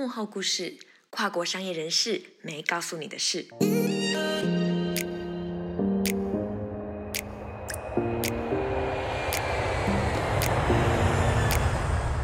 [0.00, 0.78] 幕后故事：
[1.10, 3.46] 跨国商业人士没告诉你的事。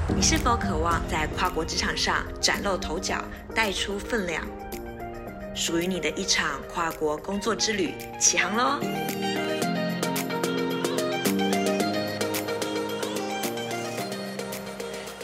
[0.09, 3.23] 你是否渴望在跨国职场上崭露头角，
[3.55, 4.43] 带出分量？
[5.55, 8.81] 属于你的一场跨国工作之旅，起航喽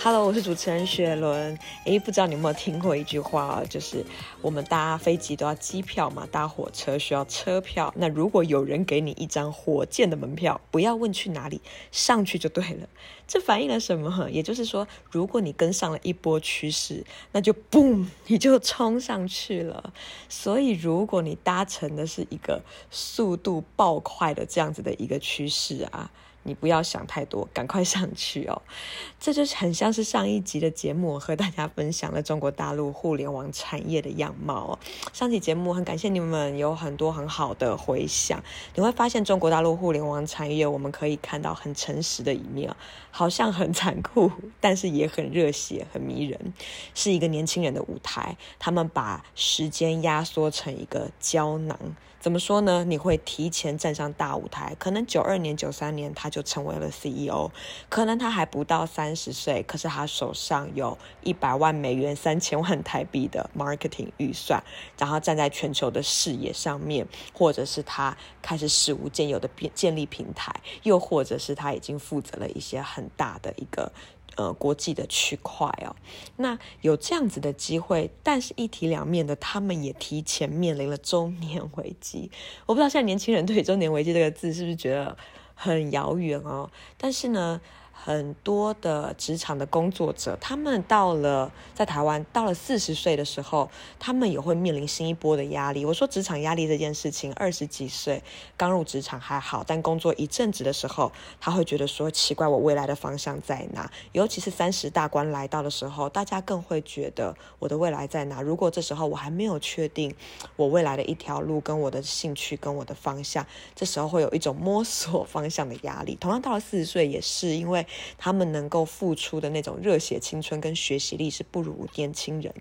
[0.05, 1.57] ！Hello，我是主持人雪伦。
[1.85, 3.63] 诶，不知道你有没有听过一句话？
[3.71, 4.05] 就是
[4.41, 7.95] 我们搭飞机都要机票嘛，搭火车需要车票。
[7.97, 11.61] 那如果有人给你一张火箭的门票，不要问去哪里，
[11.93, 12.89] 上去就对了。
[13.29, 14.29] 这反映了什么？
[14.29, 19.93] 也就是说，如果你跟上了一波趋势，那就 boom，你就冲上去了。
[20.29, 26.11] 所以，如果你搭乘的是一个速度爆快的这样子的一个趋势啊。
[26.45, 28.63] 你不要想太多，赶快上去哦！
[29.21, 34.79] 这就是很像是上一集的节目，和大家分享了中国大陆互联网产业的样貌哦。
[35.13, 38.43] 上期节目很感谢你们有很多很好的回响，
[38.75, 42.75] 你会发现中国大陆互联网产业，我们可以看到很诚实的一面，
[43.11, 44.31] 好像很残酷，
[44.61, 46.53] 但是也很热血、很迷人，
[46.95, 48.37] 是一个年轻人的舞台。
[48.59, 51.79] 他们把时间压缩成一个胶囊。
[52.23, 52.85] 怎么说呢？
[52.85, 57.51] 你会提前站上大舞台，可能九二年、九三年他就成为了 CEO，
[57.89, 64.63] 可能他还不到三十岁，可是他手上有一百万美元、三千万台币的 marketing 预算，
[64.97, 67.05] 然后站在全球的视野上面，
[67.35, 70.55] 或者是他开始史无前有的建立平台，
[70.85, 73.91] 又或者是他已经负责了一些很大的一个。
[74.37, 75.95] 呃，国际的区块哦，
[76.37, 82.31] 那有这样子的机会，但是一体两面的，他们也提前面临了中年危机。
[82.67, 85.17] 我不知道现在年轻人对“中年危机”这个字是不是觉得
[85.55, 86.71] 很遥远哦？
[86.97, 87.61] 但是呢。
[87.93, 95.85] 很多的职场的工作者，他们到了在台湾，到了四十岁的时候，他们也会面临新一波的压力。
[95.85, 98.21] 我说职场压力这件事情，二十几岁
[98.57, 103.89] 刚入职场还好，但工作一阵子的时候，他会觉得说奇怪，我未来的方向在哪？
[104.11, 108.43] 尤其是三十大关来到的时候，大家更会觉得我的未来在哪？
[108.43, 110.13] 如果这时候我还没有确定
[110.57, 116.17] 我未来的一条路跟我的兴趣跟我的方向，这时候会有一种摸索方向的压力。
[116.21, 117.82] 同样到了四十岁也是因为。
[118.19, 122.55] 他们能够付出的那种热血青春跟学习力是不如年轻人。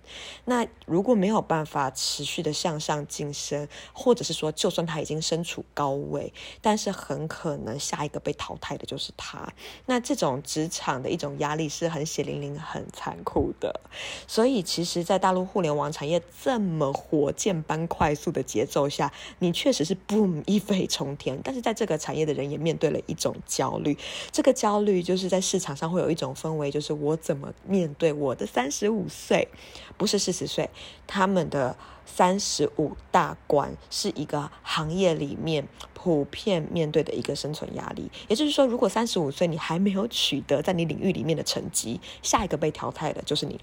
[0.46, 9.52] 那如果没有办法持续的向上晋升，或者是说，就算他已经身处高位，但是很可能下一个被淘汰的就是他。
[9.86, 13.80] 那这种职场的一种压力是很血淋淋、很残酷的。
[14.28, 21.40] 所以，其实，在大陆互联网产业这么火箭般快速的节奏下，你确实是 boom 一飞冲天。
[21.44, 23.98] 但是，在这个产业的人也面对了一种焦虑，
[24.32, 25.22] 这个焦虑就就。
[25.22, 29.47] 是在市场上会有一种氛围，就是我怎么面对我的三十五岁，
[29.95, 30.67] 不是四十岁，
[31.05, 31.77] 他们的
[32.07, 38.09] 三十五大关是一个行业里面普遍面对的一个生存压力。
[38.27, 43.61] 也就是说，如果三十五岁你还没有取得在你领域里面的成绩，下一个被淘汰的就是你。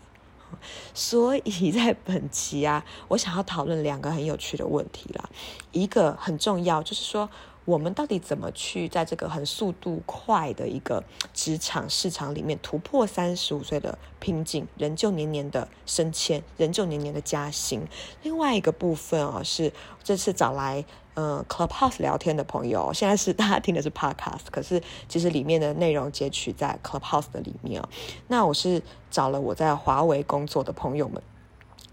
[0.94, 5.28] 所以在本期啊，我想要讨论两个很有趣的问题啦，
[5.72, 7.28] 一个很重要，就是说。
[7.69, 17.87] 我们到底怎么去在这个很速度快的一个职场市场里面突破三十五岁的瓶颈，仍旧年年的升迁，仍旧年年的加薪？
[18.23, 19.71] 另外一个部分啊，是
[20.03, 27.89] 这次找来呃 Clubhouse 聊天的朋友，现在是大家听的是 Podcast，可是其实里面的内容截取在 Clubhouse 的里面啊。
[28.28, 31.23] 那我是找了我在华为工作的朋友们。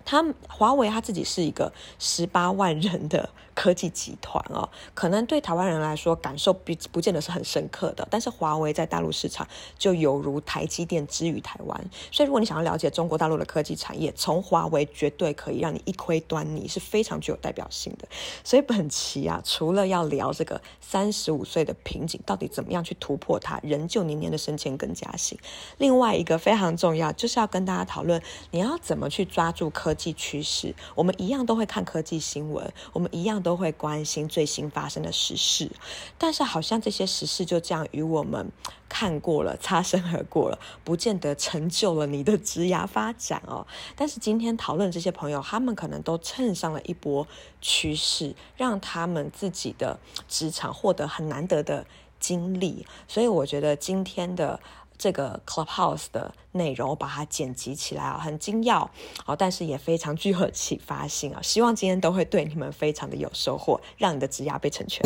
[0.08, 18.08] 他华为他自己是一个十八万人的科技集团哦，可能对台湾人来说感受不不见得是很深刻的，但是华为在大陆市场就犹如台积电之于台湾，所以如果你想要了解中国大陆的科技产业，从华为绝对可以让你一窥端倪，是非常具有代表性的。
[18.44, 25.38] 所以本期啊，除了要聊这个三十五岁的瓶颈到底怎么样去突破它，仍旧年年的升迁跟加薪，
[25.78, 29.66] 另外一个非常重要就是要跟大家讨论你要怎么去抓住。
[29.76, 35.70] 科技趋势，我们一样都会看科技新闻，我们一样都会关心最新发生的时事，
[36.18, 38.52] 但是好像这些时事就这样与我们
[38.90, 43.68] 看过了，擦身而过了，不见得成就了你的职涯发展哦。
[43.96, 47.28] 但是今天讨论这些朋友，他们可能都蹭上了一波
[47.62, 51.86] 趋势，让他们自己的职场获得很难得的
[52.20, 54.60] 经历，所以我觉得今天的。
[54.98, 58.90] 这个 Clubhouse 的内容，我把它剪辑起来啊，很精要，
[59.24, 65.04] 好但是也非常具有启发性啊，希望今天都会对你们非常的有收获，让你的职涯被成全。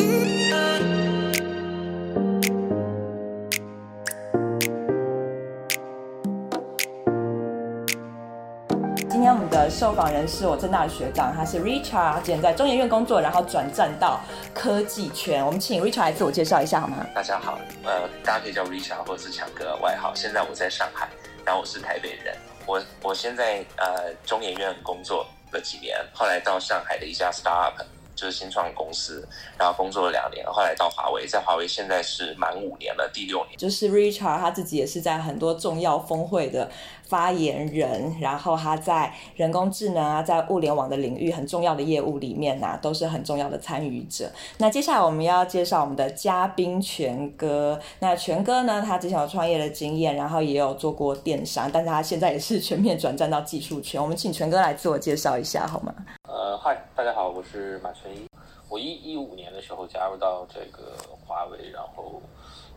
[9.69, 14.19] 受访人是我政大的学长，他是 Richard，之前在中研院工作，然后转战到
[14.53, 15.45] 科技圈。
[15.45, 17.05] 我们请 Richard 来自我介绍一下好吗？
[17.13, 20.13] 大家好，呃，大家可以叫 Richard 或者是强哥外号。
[20.15, 21.07] 现在我在上海，
[21.45, 22.35] 然后我是台北人。
[22.65, 27.73] 我我现在呃中研院工作了几年，后来到上海的一家 startup。
[28.15, 29.25] 就是新创公司，
[29.57, 33.57] 然后工作了两年，后来到华为，在华为现在是满五年了，第六年。
[33.57, 36.69] 就是 Richard 他自己也是在很多重要峰会的
[37.09, 44.29] 发言人，然后他在人工智能啊，在物联网的领域很重要的业务里面啊，都是很重要的参与者。
[44.59, 47.79] 那接下来我们要介绍我们的嘉宾权哥。
[47.99, 53.99] 那权哥呢，他之前有创业的经验，然后也有做过电商，但是他现在也是全面转战到技术圈。
[53.99, 55.91] 我们请权哥来自我介绍一下好吗？
[56.27, 58.27] 呃，嗨，大家好，我是马全一。
[58.69, 60.93] 我一一五年的时候加入到这个
[61.25, 62.21] 华为，然后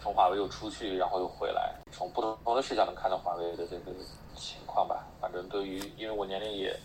[0.02, 3.92] 从华为又出去，然后又回来，从不同的视角能看到华为的这个
[4.34, 5.06] 情况吧。
[5.20, 6.76] 反正对于，因为我年龄也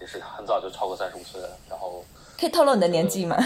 [0.00, 2.04] 也是很早就超过三十五岁了，然后
[2.38, 3.36] 可以透露你的年纪吗？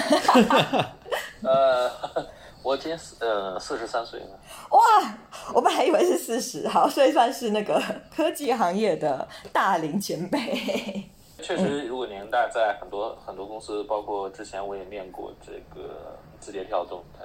[1.45, 1.91] 呃，
[2.65, 4.39] 我今年四呃四十三岁了。
[4.71, 4.81] 哇，
[5.55, 7.83] 我本来以为是四十，好，所以算是那个
[8.15, 11.11] 科技行业的大龄前辈。
[11.43, 17.25] 确实，如果年代在很多很多公司，包括之前我也面过这个字节跳动，它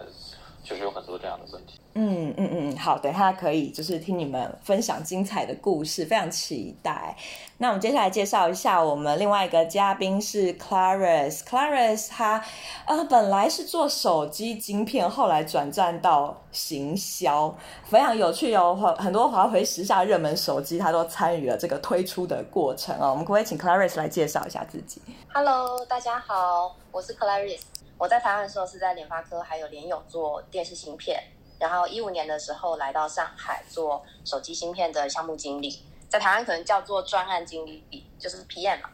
[0.65, 1.79] 确实有很多这样的问题。
[1.93, 7.15] 嗯嗯嗯，好，等一下可以就是听你们分享精彩的故事，非常期待。
[7.57, 11.37] 那我们接下来介绍一下我们另外一个嘉宾是 Clarus。
[11.43, 12.43] Clarus 他
[12.85, 18.95] 呃本来是做手机晶片，后来转战到行销，非常有趣哦。
[18.97, 23.11] 很多华为时下热门手机，他都参与了这个推出的过程哦。
[23.11, 24.99] 我们可不可以请 Clarus 来介绍一下自己
[25.31, 27.61] ？Hello，大家好，我是 Clarus。
[27.97, 31.23] 我在台湾的时候是在联发科还有联咏做电视芯片。
[31.57, 38.89] 然后一五年的时候来到上海做手机芯片的项目经理，在台湾可能叫做专案经理，就是 PM 嘛。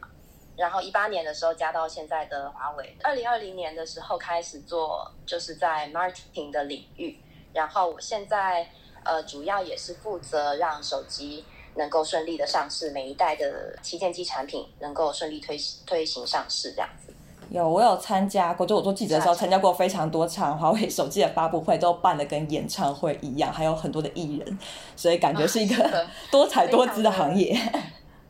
[0.55, 7.19] 然后一八年的时候加到现在的华为，二零二零年的时候开始做，就是在 marketing 的领域。
[7.51, 8.69] 然后我现在
[9.03, 11.43] 呃主要也是负责让手机
[11.73, 15.57] 能够顺利的上市，每一代的旗舰机产品能够顺利推
[15.87, 17.10] 推行上市这样子。
[17.51, 24.59] 有，我有参加过，就我做记者的时候参加过非常多场华为手机的发布会，都办的跟演唱会一样，还有很多的艺人，
[24.95, 27.59] 所以感觉是一个 多彩多姿的行业。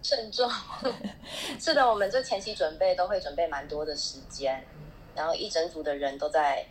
[0.02, 0.50] 慎重，
[1.62, 4.64] 是的，我们这前期准备都会准备蛮多的时间，
[5.14, 6.66] 然后一整组的人都在，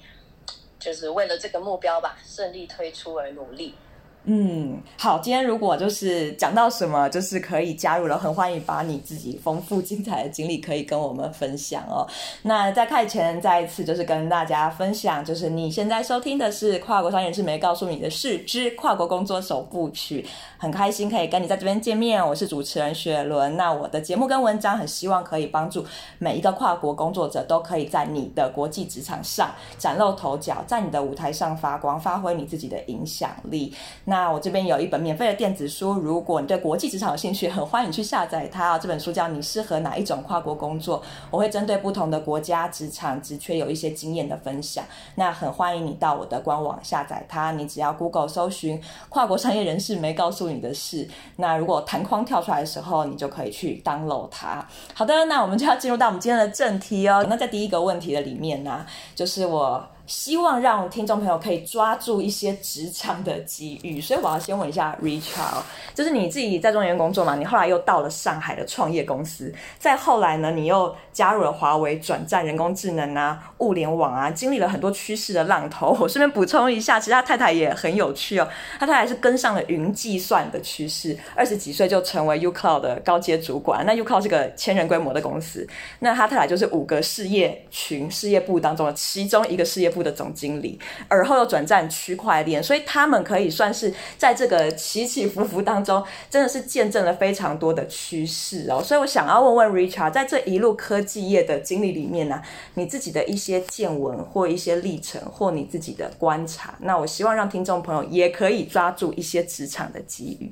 [0.80, 3.76] 就是为了这个目标吧，顺利推出而努力。
[4.24, 12.06] 嗯，好，今天如果就是讲到什么，就是可以加入了，很欢迎把你自己丰富精彩的经历可以跟我们分享哦。
[12.42, 20.22] 那在开前，再一次就是跟大家分享，就是你现在收听的是《跨国商业人士没告诉你的事之跨国工作首部曲》，
[20.58, 22.24] 很开心可以跟你在这边见面。
[22.24, 25.82] 我是主持人雪伦，那我的节目跟文章很希望可以帮助
[26.18, 33.72] 每一个跨国工作者都可以在你的国际职场上崭露头角，在你的舞台上发光，发挥你自己的影响力。
[34.10, 38.76] 那我这边有一本免费的电子书，如果你对国际职场有兴趣，很欢迎去下载它。
[38.76, 44.84] 这本书叫《你适合哪一种跨国工作》，我会针对不同的国家职场职缺有一些经验的分享。
[45.14, 51.08] 那很欢迎你到我的官网下载它，你只要 Google 搜寻“跨国商业人士没告诉你的事”，
[51.38, 54.66] 那如果弹框跳出来的时候，你就可以去 download 它。
[54.92, 57.24] 好的，那我们就要进入到我们今天的正题哦。
[57.28, 59.86] 那在第一个问题的里面呢，就是我。
[60.10, 65.62] 希望让听众朋友可以抓住一些职场的机遇，所以我要先问一下 Richard，
[65.94, 75.96] 就是你自己在中原工作嘛，你后来又到了上海的创业公司，再后来呢，你又加入了华为，转战人工智能啊、物联网啊，经历了很多趋势的浪头。
[76.00, 78.48] 我顺便补充一下，其实他太太也很有趣哦，
[78.80, 83.86] 他太太是跟上了云计算的趋势，二十几岁就成为 uCloud 的高阶主管。
[83.86, 85.64] 那 uCloud 是个千人规模的公司，
[86.00, 90.78] 那他太太就是五个事业群、事业部当中的其中一个事业部的总经理，
[91.08, 98.82] 而后又转战区块链，所以他们可以算是在这个起起伏伏当中，真的是见证了非常多的趋势哦。
[98.82, 102.40] 所以我想要问问 Richard，在这一路科技业的经历里面呢、
[102.74, 110.50] 你自己的一些见闻或一些历程，或你自己的观察，那我希望让听众朋友也可以抓住一些职场的机遇。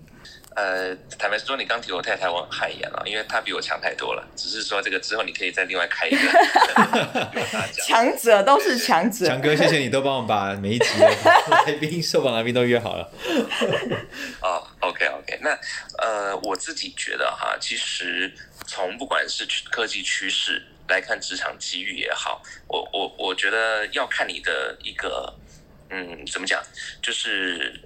[0.58, 4.28] 呃，坦白说，你刚提我太太，我很汗颜了，因为她比我强太多了。
[4.34, 6.18] 只是说这个之后，你可以再另外开一个。
[7.86, 9.24] 强者都是强者。
[9.24, 11.06] 强哥，谢谢你都帮我把每一集的
[11.64, 13.08] 来宾、受访来宾都约好了。
[14.42, 15.56] 哦，OK OK，那
[15.98, 18.32] 呃，我自己觉得哈，其实
[18.66, 25.32] 从不管是科技趋势来看，职场机遇也好，我我我觉得要看你的一个，
[25.90, 26.60] 嗯，怎么讲，
[27.00, 27.80] 就是。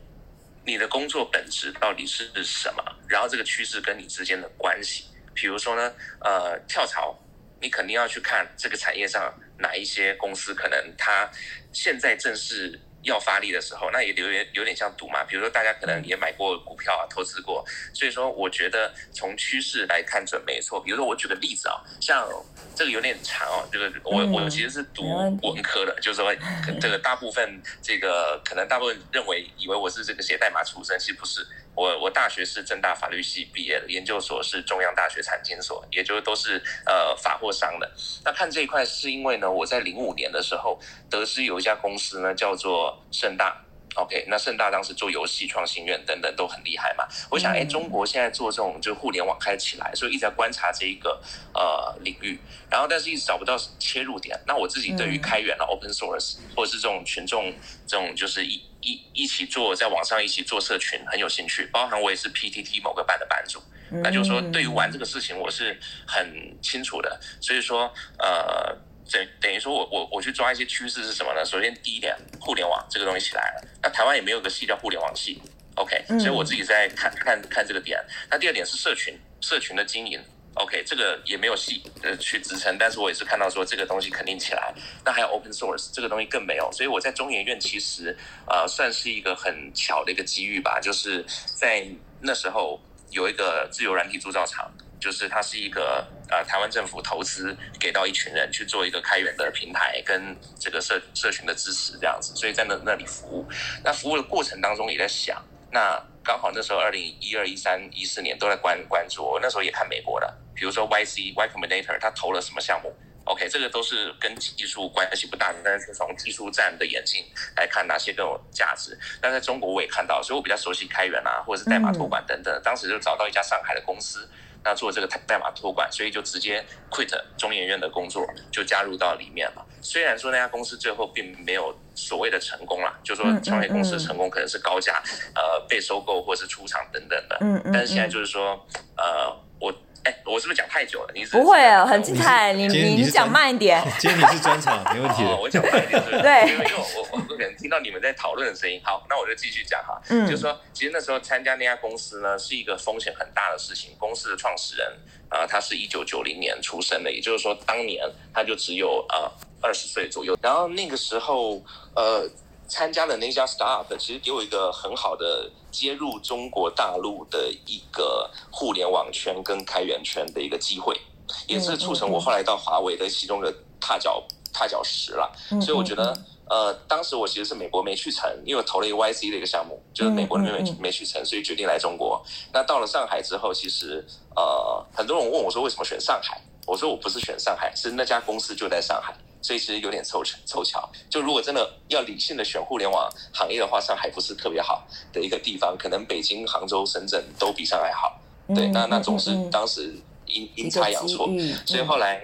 [0.65, 2.83] 你的工作本质到底是什么？
[3.09, 5.05] 然后这个趋势跟你之间的关系，
[5.35, 7.19] 比如说呢，呃，跳槽，
[7.61, 11.31] 你肯定要去看这个产业上哪一些公司可能它
[11.73, 12.81] 现在正是。
[13.03, 15.25] 要发力的时候，那也有点有点像赌嘛。
[15.25, 20.81] 比如说，大家可能也买过股票啊，投资过，所以说我觉得从趋势来看准没错。
[20.81, 22.29] 比如说，我举个例子啊，像
[22.75, 25.03] 这个有点长哦，这个我我其实是读
[25.43, 26.35] 文科的，就是说
[26.81, 31.47] 这个大部分这个可能大部分认为以为我是这个写代码出身，其实不是。
[31.75, 37.91] 我我大学是正大法律系毕业的，研究所是中央大学产经所，也就都是呃法货商的。
[38.25, 47.07] 那看这一块是因为呢，我在零五年的时候得知有一家公司呢叫做盛大，OK，那盛大当时做游戏创新院等等都很厉害嘛。
[47.31, 51.23] 我想，哎，中国现在做这种就互联网开起来，所以一直在观察这一个
[51.55, 52.39] 呃领域，
[52.71, 54.39] 然后但是一直找不到切入点。
[54.47, 57.53] 那我自己对于开源的 open source 或者是这种群众
[57.87, 58.63] 这种就是一。
[58.85, 63.63] 一一起做，在网上一起做社群很有兴趣，包含我也是 PTT 某个班的班主，
[64.03, 67.85] 那就是说对于玩这个事情我是很清楚的，所以说
[68.19, 68.77] 呃
[69.13, 71.45] 等等于说我我我去抓一些趋势是什么呢？
[71.45, 75.41] 首先第一点，互联网这个东西起来了，那台湾也没有个系叫互联网系
[75.77, 78.03] ，OK，所以我自己在看看看这个点。
[78.31, 80.21] 那第二点是社群，社群的经营。
[80.55, 84.71] OK，这个也没有细呃去支撑，但是我也是看到说这个东西肯定起来。
[85.03, 88.15] 那还有 Open Source 这个东西更没有，所以我在中研院其实
[88.47, 91.25] 呃算是一个很巧的一个机遇吧，就是
[91.57, 91.87] 在
[92.21, 92.79] 那时候
[93.11, 94.71] 有一个自由软体铸造厂，
[95.03, 103.45] 就是它是一个呃台湾政府投资给到一群人去做一个开源的平台跟这个社社群的支持这样子，所以在那那里服务。
[103.83, 105.43] 那服务的过程当中也在想，
[105.73, 110.33] 那刚好那时候二零一二一三一四年都在关关注，我那时候也看美国的。
[110.55, 112.95] 比如说 YC Y Combinator，他投了什么项目
[113.25, 117.25] ？OK，这个都是跟技术关系不大的，但是从技术站的眼镜
[117.57, 118.97] 来看哪些更有价值。
[119.21, 122.61] 但在中国我也看到，所以我比较熟悉开源啊，或者是代码托管等等。
[122.63, 124.29] 当时就找到一家上海的公司，
[124.65, 129.67] 那做这个代码托管，所以就直接 quit 中研院的工作，就加入到里面了。
[129.81, 135.03] 虽然说那家公司最后并没有所谓的成功啦，就说创业公司成功可能是高价，
[135.35, 137.39] 呃，被收购或是出厂等等的。
[137.41, 137.73] 嗯嗯。
[137.73, 138.67] 但是现在就是说，
[138.97, 139.73] 呃，我。
[140.05, 141.13] 哎，我是不是讲太久了？
[141.15, 142.53] 你是不会啊，很精彩。
[142.53, 143.83] 你你你讲慢一点。
[143.99, 145.23] 今天你是专场，没问题。
[145.41, 146.23] 我讲慢一点，对不对？
[146.23, 146.53] 对。
[146.53, 148.81] 因为我我我可能听到你们在讨论的声音。
[148.83, 150.01] 好，那我就继续讲哈。
[150.09, 150.27] 嗯。
[150.29, 153.93] 就是说，其实那时候参加那家公司呢，是一个风险很大的事情。
[153.99, 154.87] 公司的创始人
[155.29, 158.05] 啊、呃，他是一九九零年出生的，也就是说，当年
[158.35, 159.31] 他就只有呃
[159.61, 160.37] 二十岁左右。
[160.43, 161.63] 然后那个时候，
[161.95, 162.29] 呃。
[162.73, 170.99] 参加的那家 startup 其实给我一个很好的接入中国大陆的一个互联网圈跟开源圈的一个机会，
[171.47, 174.25] 也是促成我后来到华为的其中的踏脚
[174.55, 175.31] 踏脚石了。
[175.61, 176.17] 所以我觉得，
[176.49, 182.25] 呃，当时我其实是美国没去成，因为我投了一个 YC 的一个项目，就是美国那边没没去成，所以决定来中国。
[182.55, 184.03] 那到了上海之后，其实
[184.35, 186.41] 呃，很多人问我说为什么选上海？
[186.67, 189.15] 我说我不是选上海，是那家公司就在上海。
[189.43, 190.89] 所以其实有点凑巧，凑巧。
[191.11, 198.19] 就如果真的要理性的选互联网行业的话，上海不是特别好的一个地方，可能北京、杭州、深圳都比上海好。
[198.55, 199.95] 对，那那总是当时
[200.27, 201.29] 阴阴差阳错。
[201.67, 202.23] 所以后来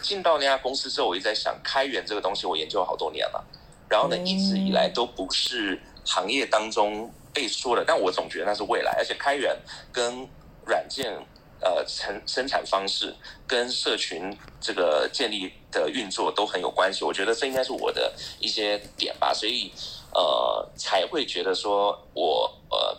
[0.00, 3.44] 进到那家公司之后，我一直在想，开源这个东西我研究了好多年了，
[3.88, 9.54] 然后呢，一直以来都不是行业当中被说的，但我总觉得那是未来，而且开源
[9.92, 10.26] 跟
[10.64, 11.14] 软件。
[11.60, 13.12] 呃，生生产方式
[13.44, 19.72] 跟社群这个建立的运作都很有关系，我觉得这应该是我的一些点吧，所以
[20.14, 22.96] 呃才会觉得说我呃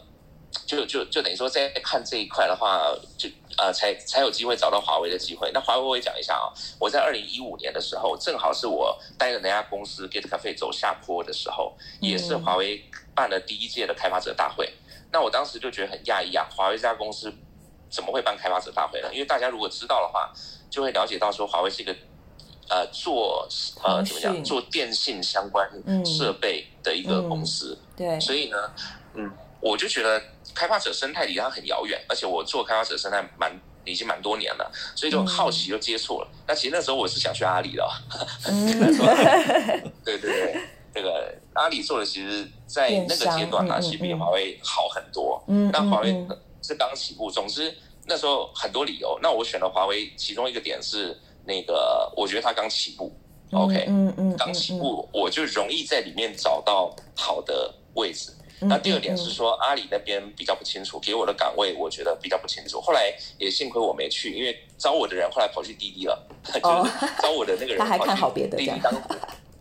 [0.65, 5.49] 就就就等于说在看这一块的话，就呃才才有机会找到华为的机会。
[5.53, 6.51] 那华为我也讲一下啊，
[6.81, 12.83] 我在二零一五年的时候，正好是我带着那家公司 Get Cafe 走下坡的时候，也是华为
[13.15, 14.73] 办了第一届的开发者大会。
[15.13, 17.33] 那我当时就觉得很讶异啊，华为这家公司。
[17.89, 19.09] 怎么会办开发者大会呢？
[19.11, 20.31] 因为大家如果知道的话，
[20.69, 21.95] 就会了解到说华为是一个
[22.69, 23.47] 呃做
[23.83, 25.67] 呃怎么讲做电信相关
[26.05, 27.75] 设备的一个公司。
[27.79, 28.57] 嗯嗯、对，所以呢，
[29.15, 30.21] 嗯，我就觉得
[30.53, 36.27] 开发者生态离它很遥远，而且我做开发者生态蛮已经蛮多年了，所以就很好奇就接触了。
[36.31, 37.89] 嗯、那其实那时候我是想去阿里的，
[38.45, 40.61] 嗯、对 对对，
[40.93, 45.43] 那个阿里做的其实，在那个阶段呢，其实比华为好很多。
[45.47, 46.27] 嗯，那华为。
[46.69, 49.17] 是刚起步，总之那时候很多理由。
[49.23, 53.11] 那我选了华为，其中一个点是那个，我觉得它刚起步
[53.51, 58.31] ，OK，嗯嗯，刚起步，我就容易在里面找到好的位置。
[58.61, 62.79] 那第二点是说，阿里那边比较不清楚，给我的岗位我觉得比较不清楚。
[62.79, 67.79] 后来也幸亏我没去，因为招我的人后来跑去滴滴了， 就是招我的那个人
[68.15, 68.93] 跑去滴滴当。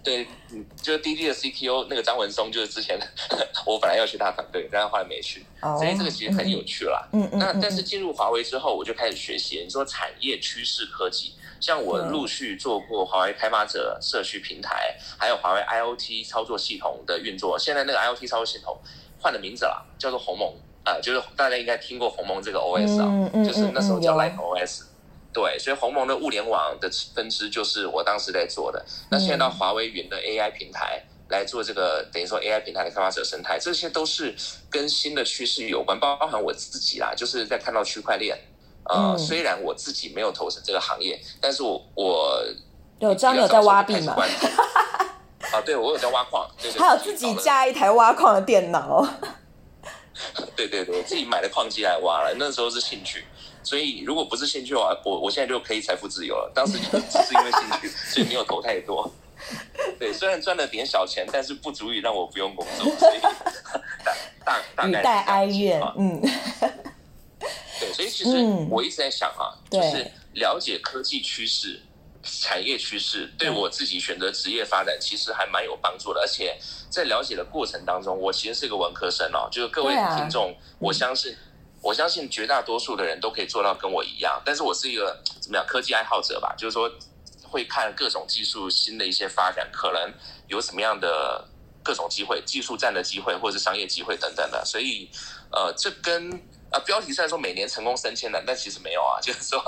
[0.03, 2.99] 对，嗯，就是滴滴的 CTO 那个张文松，就是之前
[3.67, 7.07] 我本来要去他团队，但是后来没去，所以这个其实很有趣啦。
[7.13, 7.39] 嗯嗯。
[7.39, 17.59] 那但是进入华为之后，我就开始学习，你说产业趋势科技，像我陆续做过华为开发者社区平台，还有华为 IoT 操作系统的运作。
[17.59, 18.79] 现在那个 IoT 操作系统
[19.21, 20.49] 换了名字了，叫做鸿蒙
[20.85, 24.85] 啊，呃，就是大家应该听过鸿蒙这个 OS 啊，嗯嗯，就是那时候叫 Light OS。
[25.33, 28.85] 对，所以鸿蒙的物联网的分支就是我当时在做的。
[29.11, 34.35] 那现在到华为云的 AI 平台来做这个，等于说 AI 平台的开发者生态，这些都是
[34.71, 38.39] 跟新的趋势有关，包含我自己啦，就是在看到区块链。
[38.85, 42.43] 呃，嗯、虽然我自己没有投身这个行业，但是我我
[43.01, 44.17] 有知道你有在挖币吗？
[45.53, 49.07] 啊，对，我有在挖矿，对对，还有自己加一台挖矿的电脑。
[50.57, 53.25] 对对对，我自己买的矿机来挖了，那时候是兴趣。
[53.63, 56.51] 所以，如果不是兴趣的话，我我现在就可以财富自由了。
[56.55, 59.11] 当时只是因为兴趣，所以没有投太多。
[59.99, 62.91] 对，虽然赚了点小钱，但是不足以让我不用工作。
[62.97, 63.33] 所以大
[64.45, 65.01] 大大概。
[65.01, 66.21] 语带哀怨，嗯。
[67.81, 68.31] 对，所以其实
[68.71, 71.81] 我一直在想啊，嗯、就是了解科技趋势、
[72.23, 76.21] 产业趋势，对我自己选择职业发展其实还蛮有帮助的。
[76.21, 76.59] 而且
[76.91, 81.37] 在了解的过程当中，我其实是个文科生哦，就是各位听众，啊、我相信。
[81.81, 86.91] 我相信绝大多数的人都可以做到跟我一样，但是我是一个怎么样科技爱好者吧，就是说
[87.43, 90.13] 会看各种技术新的一些发展，可能
[90.49, 91.47] 有什么样的
[91.83, 94.65] 各种机会、技术战的机会或者是商业机会等等的。
[94.65, 95.09] 所以，
[95.53, 96.31] 呃，这跟
[96.71, 99.63] 啊标题虽然说每年成功升迁的，但其实没有啊， 就是说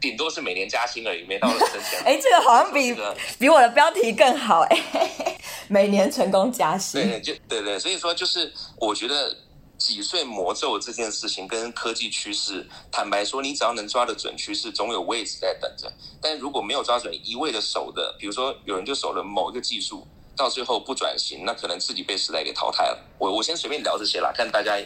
[0.00, 2.00] 顶多是每年加薪而已，没到了升迁。
[2.06, 5.36] 哎，这个好像比、这个、比我的标题更好哎，
[5.68, 7.02] 每年成功加薪。
[7.02, 9.36] 对，就对对，所以说就是我觉得。
[9.78, 15.90] 几岁魔咒这件事情跟科技趋势，坦白说，你只要能抓得准趋势，总有位置在等着。
[16.20, 20.06] 但如果没有抓准，一味的守的，比如说有人就守了某一个技术，
[20.36, 22.98] 到最后不转型，那可能自己被时代给淘汰了。
[23.18, 24.76] 我我先随便聊这些啦，看大家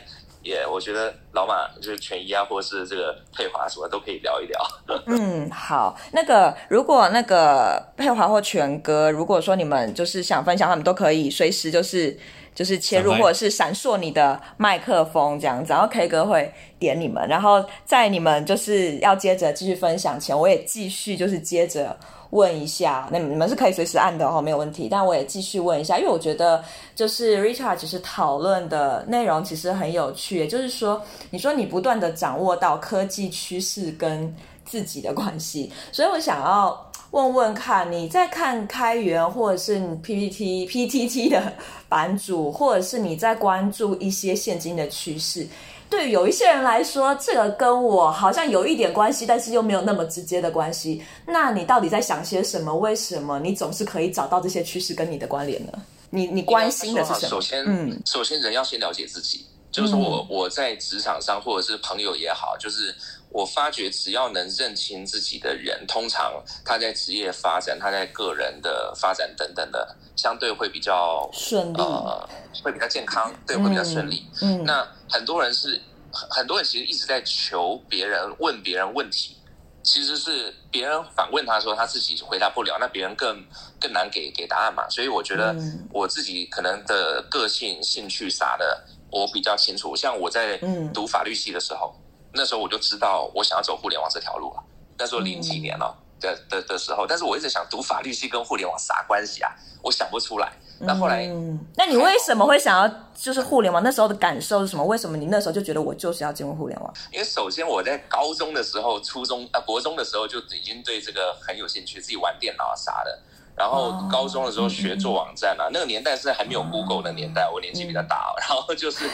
[0.42, 4.60] 也，我觉得老马就是权益啊，或者是这个佩华什么都可以聊一聊。
[5.06, 12.18] 嗯，好，那个如果那个佩华或权哥，如果说你们就是想分享，他们都可以随时就是。
[12.54, 21.98] 就是切入或者是闪烁你的麦克风这样子，然后 K 哥会点你们，然后在你们就是要接着继续分享前，我也继续就是接着
[22.32, 24.88] 问一下，那你们是可以随时按的哦，没有问题。
[24.90, 26.62] 但我也继续问一下，因为我觉得
[26.94, 36.88] 就是 Richard 其实讨论的内容其实很有趣，也就是说，你说你不断的掌握到科技趋势跟自己的关系，所以我想要。
[37.12, 41.52] 问问看，你在看开源或者是 PPT、PTT 的
[41.86, 45.46] 版主，或者是你在关注一些现今的趋势。
[45.92, 51.04] 对于有一些人来说，这个跟我好像有一点关系，但是又没有那么直接的关系。
[51.26, 52.74] 那你到底在想些什么？
[52.74, 55.72] 为什么你总是可以找到这些趋势跟你的关联呢？
[56.08, 57.28] 你你关心的是什么？
[57.28, 59.44] 首先，嗯，首先人要先了解自己。
[59.72, 62.94] 就是我我在职场上或者是朋友也好，就是
[63.30, 72.28] 我发觉只要能认清自己的人，通常他在职业发展、他在个人的发展等等的，相对会比较顺利，呃，
[72.62, 74.28] 会比较健康，对，会比较顺利。
[74.42, 75.80] 嗯，那很多人是
[76.12, 79.38] 很多人其实一直在求别人问别人问题，
[79.82, 83.42] 其实是别人反问他说他自己回答不了，那别人更
[83.80, 84.86] 更难给给答案嘛。
[84.90, 85.56] 所以我觉得
[85.90, 88.84] 我自己可能的个性、兴趣啥的。
[89.12, 90.58] 我比较清楚，像我在
[90.92, 94.64] 读法律系的时候，嗯、那时候我就知道我想要走互联网这条路了。
[94.98, 99.50] 那时候零几年了的的的时候，但是我一直想读法律系跟互联网啥关系啊？
[99.82, 100.52] 我想不出来。
[100.84, 103.82] 那后来，嗯，那你为什么会想要就是互联网？
[103.82, 104.84] 那时候的感受是什么？
[104.84, 106.92] 为什么你那时候就觉得我就是要进入互联网？
[107.12, 113.22] 因为首先我在高中的时候、初中啊、国中的时候就已经对这个很有兴趣，自己玩电脑啊啥的。
[113.54, 119.08] 然后高中的时候学做网站啊，那个年代是还没有 Google 的年代，我年纪比较大， 然后就是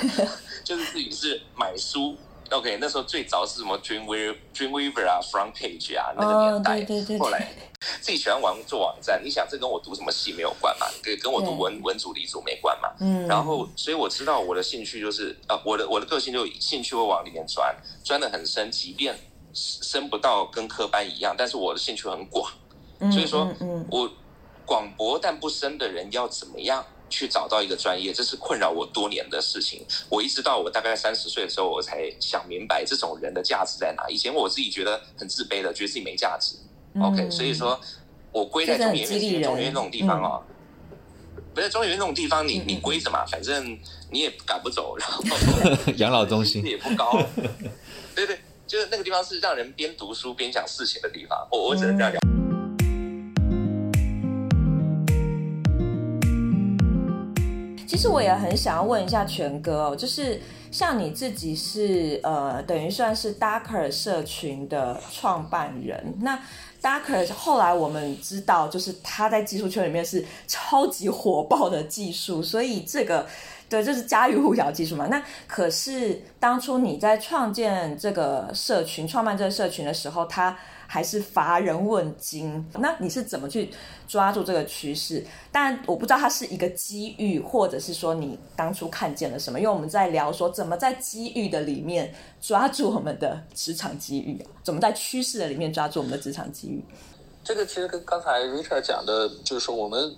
[0.64, 2.16] 就是自己是买书
[2.50, 7.18] ，OK，那时候最早是什么 Dreamweaver、Dreamweaver 啊，Front Page 啊，那个年代。
[7.18, 7.52] 后来
[8.00, 10.86] 自己喜欢玩做网站，你想这跟我读什么系没有关嘛？
[11.02, 12.88] 跟跟我读文文组理组没关嘛？
[13.00, 13.26] 嗯。
[13.26, 17.74] 然后所以我知道我的兴趣就是啊，我的我的个性就兴趣会往里面钻，
[18.04, 19.18] 钻得很深，即便
[19.52, 22.50] 深不到跟科班一样，但是我的兴趣很广，
[23.10, 23.52] 所以说
[23.90, 24.08] 我。
[24.68, 28.12] 广博但不深的人要怎么样去找到一个专业？
[28.12, 29.82] 这是困扰我多年的事情。
[30.10, 34.06] 我一直到我大概三十岁的时候，我才想明白这种人的价值在哪。
[34.10, 36.56] 以前我自己觉得很自卑的，觉得自己没价值。
[36.92, 37.80] 嗯、OK，所以说
[38.30, 40.44] 我归在中研院，是中研院这种地方哦，
[40.90, 43.78] 嗯、不是中研院这种地方你，你你归着嘛，反正
[44.10, 45.24] 你也赶不走，然后
[45.96, 47.18] 养老中心也不高。
[48.14, 51.48] 对对，就是那个地方是让人边读书边讲事情的地方。
[51.50, 52.37] 我我只能这样讲。
[57.98, 66.38] 其实我也很想要问一下全哥哦，就是像你自己是呃，等于算是 Docker 社群的创办人，那
[66.80, 73.26] Docker 后来我们知道，就是他在技术圈里面是超级火爆的技术，所以这个。
[73.68, 75.08] 对，就是家喻户晓技术嘛。
[75.08, 80.56] 那可是当初你在创建这个社群、创办这个社群的时候，它
[80.88, 82.66] 还是乏人问津。
[82.80, 83.70] 那你是怎么去
[84.08, 85.24] 抓住这个趋势？
[85.52, 89.60] 但我不知道它是一个机遇，或者是说你当初看见了什么？
[89.60, 96.82] 因为我们在聊说怎么在机遇的里面抓住我们的职场机遇，怎么在趋势的里面抓住我们的职场机遇。
[97.44, 100.16] 这个其实跟刚才 Richard 讲的，就是说我们。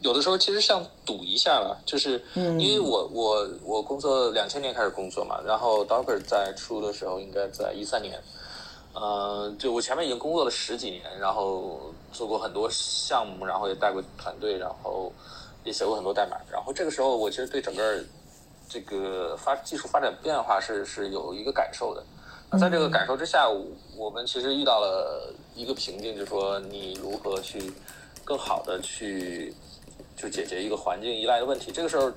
[0.00, 8.20] 有的时候其实像赌一下了，就是因为我我我工作两千年开始工作嘛，然后 Docker 在出的时候应该在一三年，
[8.94, 15.12] 呃，就我前面已经工作了十几年，然后做过很多项目，然后也带过团队，然后
[15.64, 18.04] 也写过很多代码，然后这个时候我其实对整个
[18.68, 22.04] 这个发技术发展变化是是有一个感受的。
[22.50, 23.48] 那在这个感受之下，
[23.96, 27.72] 我们其实遇到了一个瓶颈，就是说你如何去
[28.24, 29.54] 更好的去。
[30.14, 31.72] 就解决一个环境依赖的问题。
[31.72, 32.08] 这个时候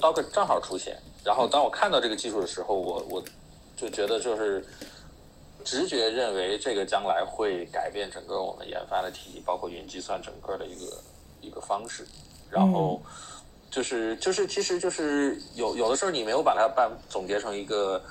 [0.00, 0.96] ，Docker 正好出现。
[1.24, 3.22] 然后当我看到这个技术的时候，我我
[3.76, 4.64] 就觉得就是
[5.64, 11.02] 直觉认为这个将来会改变整个我们研发的体系，包括云计算整个的一个
[11.40, 12.06] 一个方式。
[12.50, 13.00] 然后
[13.70, 18.02] 就是就是其实就是有有的时候你没有把它办总结成一个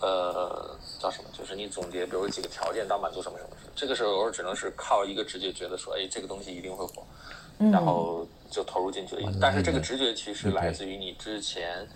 [0.00, 3.70] 呃叫什么，就是你总结比如几个条件当满足什么什么事。
[3.76, 7.04] 这个时候我只能是靠一个直觉觉得说，哎，这个东西一定会火。
[7.72, 11.88] 然后就投入进去了，嗯、但是这个直觉其实来自于你之前，嗯、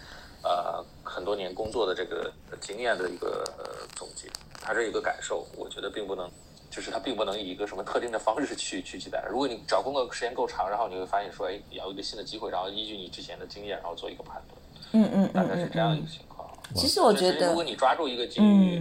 [0.43, 4.29] 呃，很多年工作的这个经验的一个呃总结，
[4.61, 5.47] 它是一个感受。
[5.57, 6.29] 我觉得并不能，
[6.71, 9.25] 就是它并不能以一个什么特定的方式去去替代。
[9.31, 14.61] 如果你找工作时间够长，然后你会发现说，哎，你要有一个新的机会，然后依据你之前的经验，然后做一个判断。
[14.93, 16.49] 嗯嗯，大概是这样一个情况。
[16.75, 18.79] 其实我觉得，如果你抓住一个机遇，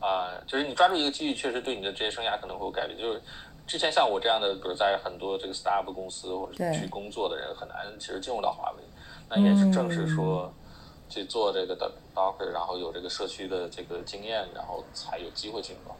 [0.00, 3.22] 啊、嗯呃，就是你抓住一个机遇，确实对你的职业生涯可能会有改变，就是。
[3.66, 8.82] 之前像我这样的，比如在很多这个 startup 公司或者去工作的人，很难其实进入到华为。
[9.28, 10.54] 那也是正是说
[11.08, 15.92] 去做这个的 Docker，然后有这个社区的这个经验，然后才有机会进入。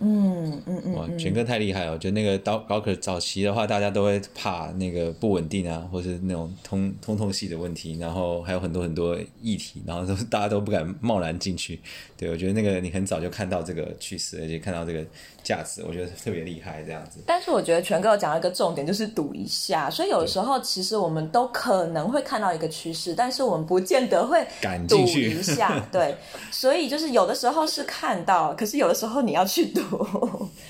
[0.00, 1.92] 嗯嗯嗯，哇，权哥太厉害了！
[1.92, 11.80] 我觉得那个 Docker 早期的话，大家都会怕那个不稳定啊，或是那种通通透系的问题，然后还有很多很多议题，然后都大家都不敢贸然进去。
[12.16, 15.04] 对，我觉得那个你很早就看到这个趋势，而且看到这个。
[15.44, 17.20] 价值我觉得特别厉害，这样子。
[17.26, 19.90] 但是我觉得权哥讲了一个重点，就是赌一下。
[19.90, 24.42] 所以有的时候其实我们都可能会看到一个趋势，但是我们不见得会
[24.88, 25.86] 赌一下。
[25.92, 26.16] 对，
[26.50, 29.82] 所以就是有的时候是看到，可是有的时候你要去赌，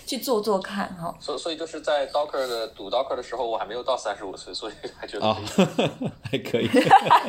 [0.06, 1.14] 去做做看哈。
[1.20, 5.36] 所以所以就是在 Docker 的赌 Docker 的时候，我还没有到三十五岁，所以还觉得哦，
[6.22, 6.68] 还可以。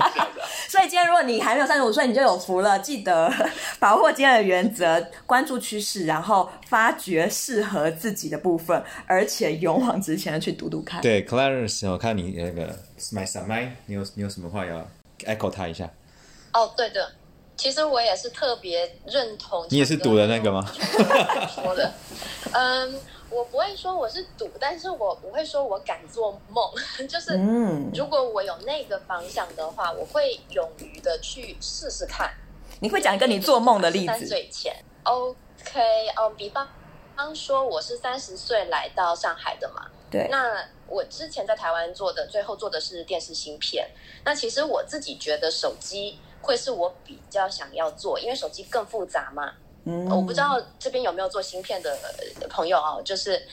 [0.67, 2.79] 所以今天如果你还没有三十五岁，你就有福了。
[2.79, 3.31] 记得
[3.79, 7.29] 把握今天的原则，关注趋势，然后发掘。
[7.29, 11.01] 适合自己的部分，而且勇往直前的去读读看。
[11.01, 12.67] 对，Clarence，我看你那个
[13.11, 14.87] My Samai，你有你有什么话要
[15.25, 15.89] echo 他一下？
[16.53, 17.11] 哦，对的，
[17.57, 19.65] 其实我也是特别认同。
[19.69, 20.65] 你也是赌的那个吗？
[21.53, 21.91] 说的，
[22.51, 26.69] 嗯，我不会说我是赌，但是我不会说我敢做梦。
[27.07, 32.33] 就是，嗯，如果我有那个方向的话，我会勇于的去试试看。
[32.81, 34.05] 你会讲一个你做梦的例子？
[34.05, 35.81] 三岁前，OK，
[36.17, 36.67] 哦，比方。
[37.17, 40.27] 刚说我是三十岁来到上海的嘛，对。
[40.29, 43.87] 那我之前在台湾做的，最后做的是电视芯片。
[44.25, 49.51] 那其实我自己觉得手机会是我比较想要做，因为手机更复杂嘛。
[49.83, 50.07] 嗯。
[50.09, 51.97] 我不知道这边有没有做芯片的
[52.49, 53.45] 朋友啊，就是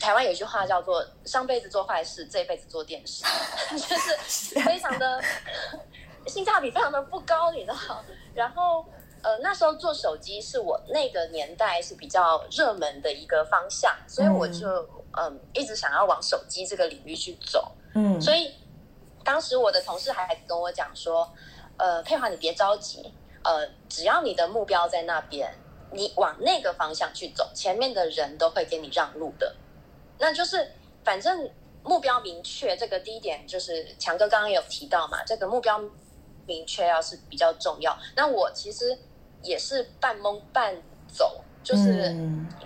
[0.00, 3.22] 台湾有一句话叫做“上辈子做坏事，这辈子做电视”，
[3.76, 5.22] 就是非常的
[6.26, 7.76] 性价比非常的不高，你知道？
[8.34, 8.84] 然后。
[9.20, 14.68] 呃，那时候做手机是我那个年代是比较热门的一个方向，所以我就
[15.10, 17.72] 嗯、呃、一直想要往手机这个领域去走。
[17.96, 18.54] 嗯，所以
[19.24, 21.28] 当时我的同事还跟我讲说，
[21.78, 23.12] 呃，佩华你别着急，
[23.42, 25.54] 呃，只要你的目标在那边，
[25.92, 29.54] 你往那个方向去走，前面的人都会给你让路的。
[30.18, 30.72] 那就是
[31.04, 31.50] 反正
[31.82, 35.80] 目标明确，这个第一点就是强哥刚刚有提到嘛，这个目标
[36.46, 37.98] 明确要是比较重要。
[38.14, 38.98] 那我其实。
[39.40, 40.74] 也是半蒙半
[41.06, 42.12] 走，就是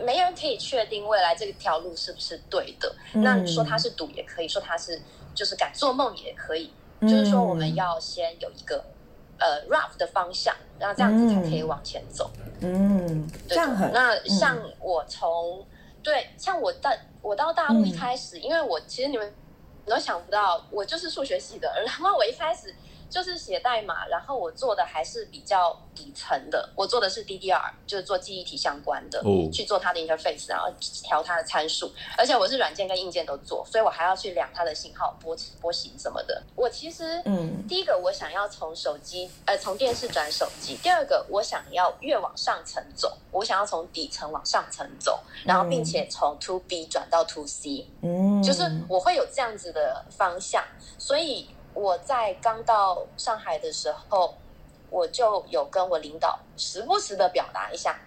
[0.00, 2.96] 没人可以确定未来这条路是不是对的。
[3.12, 4.98] 嗯、那你说他是赌也可以，说他是
[5.34, 6.72] 就是敢做梦也可以。
[7.00, 8.82] 嗯、就是说我们要先有一个
[9.42, 12.30] 呃 rough 的方向，然后这样子才可以往前走。
[12.60, 13.92] 嗯，对这样很。
[13.92, 15.66] 那像我从、嗯、
[16.02, 19.34] 对像我到我到大陆一开始，嗯、因为我其实你们
[19.84, 22.72] 都想不到，我就是数学系的，然后我一开始。
[23.12, 36.42] 就是写代码，然后我做的还是比较底层的，我做的是 DDR，就是做记忆体相关的，哦、去做它的 interface，然后调它的参数，而且我是软件跟硬件都做，所以我还要去量它的信号波波形什么的。
[36.56, 50.64] 我其实，嗯，第一个我想要从手机，呃，从电视转手机；第二个我想要越往上层走，我想要从底层往上层走，然后并且从 to B 转到 to C，嗯，就是我会有这样子的方向，
[50.96, 51.46] 所以。
[51.74, 54.34] 我在刚到上海的时候，
[54.90, 57.98] 我就有跟我领导时不时的表达一下，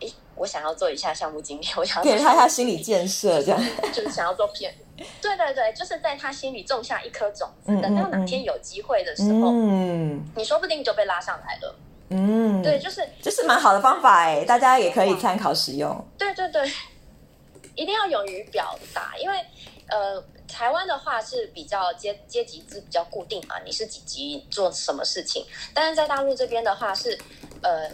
[0.00, 3.60] 诶，我想要做一下项目经理，我想要给他他心理建设，这样。
[3.92, 4.72] 就是想要做 PM。
[5.22, 11.76] 对对对，就是在他心里种下一颗种子，等到哪天有机会的时候，嗯，你说不定就被拉上来了。
[12.10, 16.04] 嗯，对，就是这是蛮好的方法哎，大家也可以参考使用。
[16.18, 16.68] 对对对，
[17.74, 19.36] 一定要勇于表达，因为
[19.88, 20.24] 呃。
[20.50, 25.44] 台湾的话是比较阶阶级制比较固定嘛，你是几级做什么事情？
[25.74, 27.16] 但是在大陆这边的话是，
[27.62, 27.86] 呃，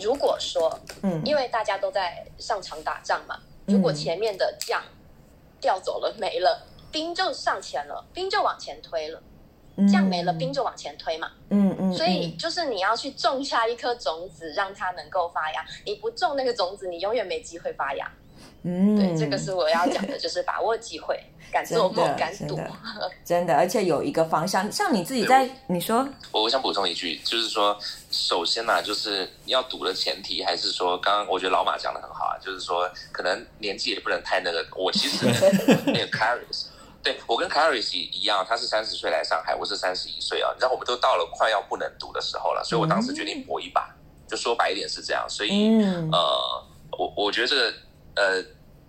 [0.00, 4.82] 如果说，嗯，因为大家都在上场打仗嘛，如果前面的将
[5.60, 9.22] 调走了没了，兵就上前了，兵就往前推了，
[9.86, 15.62] 将没了，兵就往前推嘛，嗯嗯，所以就是你要去种下一颗种子，让它能够发芽。
[15.84, 18.10] 你不种那个种子，你永远没机会发芽。
[18.64, 21.18] 嗯，对，这个是我要讲的，就是把握机会，
[21.50, 22.56] 敢做梦，敢赌，
[23.24, 24.70] 真的，而且有一个方向。
[24.70, 27.76] 像你自己在，你说，我我想补充一句，就是说，
[28.12, 34.64] 首先呢、啊，就是要赌的前提，还是说，刚刚我觉得老马讲的很好啊，就是说，可能年纪也不能太那个。
[34.76, 35.26] 我其实
[35.86, 36.66] 那个 Caris，
[37.02, 43.92] 对我跟 Caris 一样，他是三十岁来上海，我是三十一岁啊，你知道，我们都到了快要不能赌的时候了，所以我当时决定搏一把，
[44.28, 45.50] 就说白一点是这样，所以、
[45.82, 46.64] 嗯、呃，
[46.96, 47.74] 我我觉得这个。
[48.14, 48.42] 呃，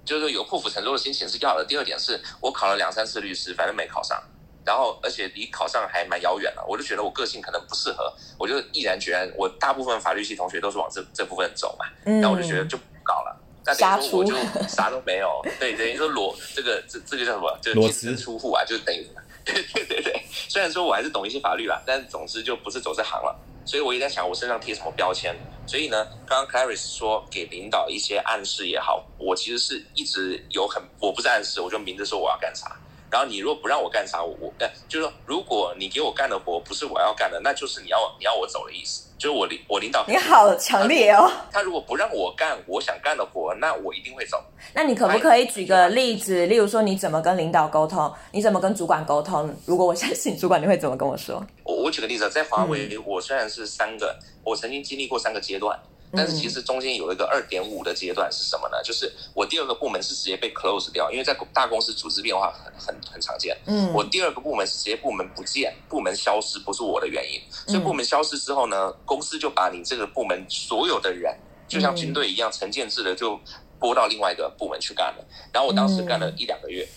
[0.05, 1.65] 就是有破釜沉舟的心情是要的。
[1.65, 4.21] 第二点是我考了两三次律师，反正没考上，
[4.65, 6.65] 然后而且离考上还蛮遥远了。
[6.67, 9.31] 我就觉得我个性可能不适合，我就毅然决然。
[9.38, 13.39] 我大部分法律系同学都是往这这部分走嘛，然后我就觉得就不搞了。
[13.65, 14.36] 那等于说我就
[14.67, 17.57] 啥都没有，对，等于说裸这个这这个叫什么？
[17.62, 19.07] 就裸辞出户啊，就等于
[19.45, 20.21] 对对对对。
[20.49, 23.33] 虽然说我还是懂一些法律啦，但总之就不是走这行了。
[23.65, 25.36] 所以我也在想，我身上贴什么标签？
[25.65, 32.76] 所以呢，刚刚 Clarice 说给领导一些暗示也好，我其实是一直有很，我不是暗示，我就明着说我要干啥。
[33.13, 39.04] 然后你如果不让我干啥，我我呃，就是说，如果你给我干的活不是我要干的，那就是你要你要我走的意思。
[39.19, 41.60] 就是我领我领导，你好强烈哦他！
[41.60, 44.43] 他如果不让我干我想干的活，那我一定会走。
[44.73, 46.47] 那你可不可以举个例子？
[46.47, 48.12] 例如说，你怎么跟领导沟通？
[48.32, 49.56] 你怎么跟主管沟通？
[49.67, 51.41] 如果我相信主管，你会怎么跟我说？
[51.63, 55.80] 我我举个例子，在华为，我虽然是三个，嗯、我曾经经历过三个阶段。
[56.15, 58.82] 但是其实中间有一个二点五的阶段是什么呢？
[58.84, 63.58] 就是我第二个部门是直接被 close 掉，因为在大公司组织变化很很很常见。
[63.65, 67.41] 嗯，我第二个部门是直接部门不见，部门消失，不是我的原因。
[67.67, 71.36] 所以部门消失之后呢，公司就把你这个部门所有的人，
[71.67, 73.39] 就像军队一样，成建制的就
[73.80, 75.26] 拨到另外一个部门去干了。
[75.52, 76.88] 然后我当时干了一两个月。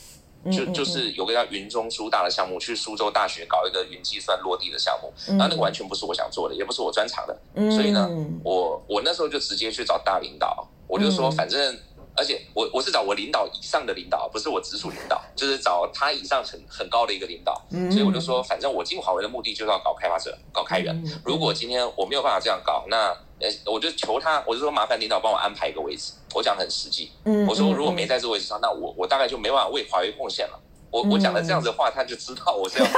[0.50, 7.36] 就就是有个叫云中苏大的项目，去苏州大学搞一个云计算落地的项目，然后那个完全不是我想做的，也不是我专长的，
[7.70, 8.08] 所以呢，
[8.42, 11.78] 我我那时候就直接去找大领导，我就说反正，
[12.16, 23.16] 而且我我是找我领导以上的领导，不是我直属领导，就是找他以上很很高的一个领导，所以我就说反正我进华为的目的就是要搞开发者，搞开源，如果今天我没有办法这样搞，那。
[23.38, 26.14] 呃，我就求他，我就说麻烦领导帮我安排一个位置。
[26.32, 30.58] 我讲的很实际，嗯，我说如果没在这个位置上，那我我大概就没办法为华为贡献了。
[30.90, 32.90] 我我讲了这样子的话，他就知道我这样。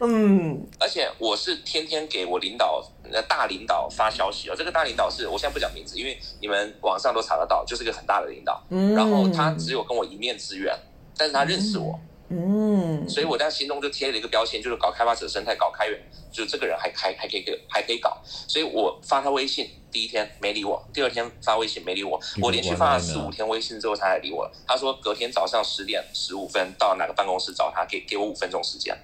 [0.00, 2.84] 嗯，而且我是天天给我领导、
[3.28, 4.54] 大领导发消息哦。
[4.56, 8.62] 这个大领导是我现在不讲名字，因为你们网上都查得到，就是个很大的领导。
[8.70, 10.74] 嗯，然后他只有跟我一面之缘，
[11.16, 11.98] 但是他认识我。
[12.30, 15.98] 嗯，所以我在心中就贴了一个标签，就是搞开发者生态，搞开源，
[16.30, 24.46] 就这个人还开还可以给还可以搞，所以我发他微信，第一天没理我，第二天发微信没理我，我连续发了四五天微信之后他才理我。
[24.66, 28.94] 他说隔天早上十点十五分到哪个办公室找他，给给我五分钟时间，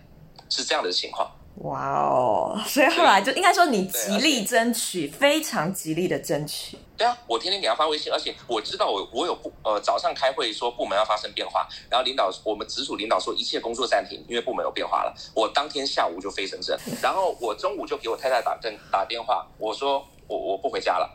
[0.54, 1.28] 是这样的情况。
[1.62, 2.60] 哇哦！
[2.66, 6.76] 所以后来就应该说你极力争取，非常极力的争取。
[6.96, 15.14] 对啊，我天天给他发微信，而且我知道我我有部呃早上开会说部门要发生变化，然后领导我们直属领导说一切工作暂停，因为部门有变化了。
[15.34, 21.08] 我当天下午就飞深圳， 然后我中午就给我太太打电打电话，我说我我不回家了，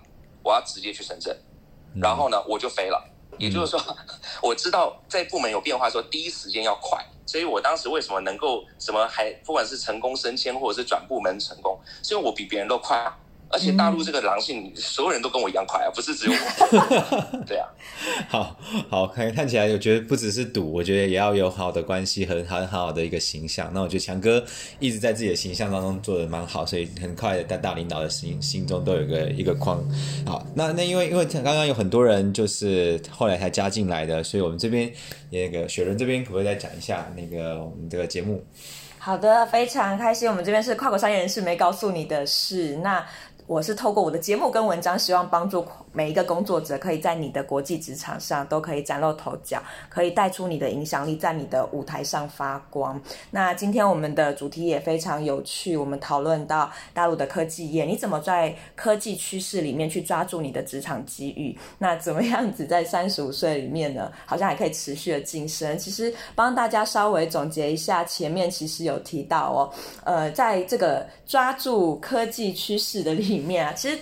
[0.43, 1.37] 我要直接去深圳，
[2.01, 3.09] 然后呢我就飞了。
[3.39, 3.97] 也就是说，
[4.41, 7.03] 我知道在部门有变化的时候，第一时间要快。
[7.25, 13.11] 所以我当时为什么能够什么还不管是成功升迁或者是转部门成功，所以我比别人都快。
[13.51, 17.41] 而且大陆这个狼性，所有人都跟我一样快啊，不是只有我。
[17.47, 17.67] 对啊，
[18.27, 18.55] 好
[18.89, 23.71] 好看看起来，我觉得不只是赌，我觉得也要有好的关系和很很好的一个形象。
[23.73, 24.43] 那我觉得强哥
[24.79, 29.83] 一直在自己的形象当中做的蛮好，所以很快的在大领导的心心中都有一个一个框。
[30.25, 34.91] 好，那那因为因为刚刚有很多人就是后来才加进来的，所以我们这边
[35.31, 38.43] 那个雪伦这边可不可以再讲一下那个我们这个节目？
[39.01, 40.29] 好的，非常开心。
[40.29, 42.75] 我们这边是跨国商业人士没告诉你的事。
[42.83, 43.03] 那
[43.49, 53.01] 我是透过我的节目跟文章，希望帮助每一个工作者，可以在你的国际职场上都可以崭露头角，可以带出你的影响力，在你的舞台上发光。
[53.31, 61.57] 那今天我们的主题也非常有趣，我们讨论到大陆的科技业，你怎么在科技趋势里面去抓住你的职场机遇？
[61.77, 65.77] 那怎么样子在三十五岁里面呢，好像还可以持续的晋升？
[65.77, 69.73] 其实帮大家稍微总结一下，前面其实有提到哦，
[70.03, 73.97] 呃，在这个抓住科技趋势的里面啊，其实。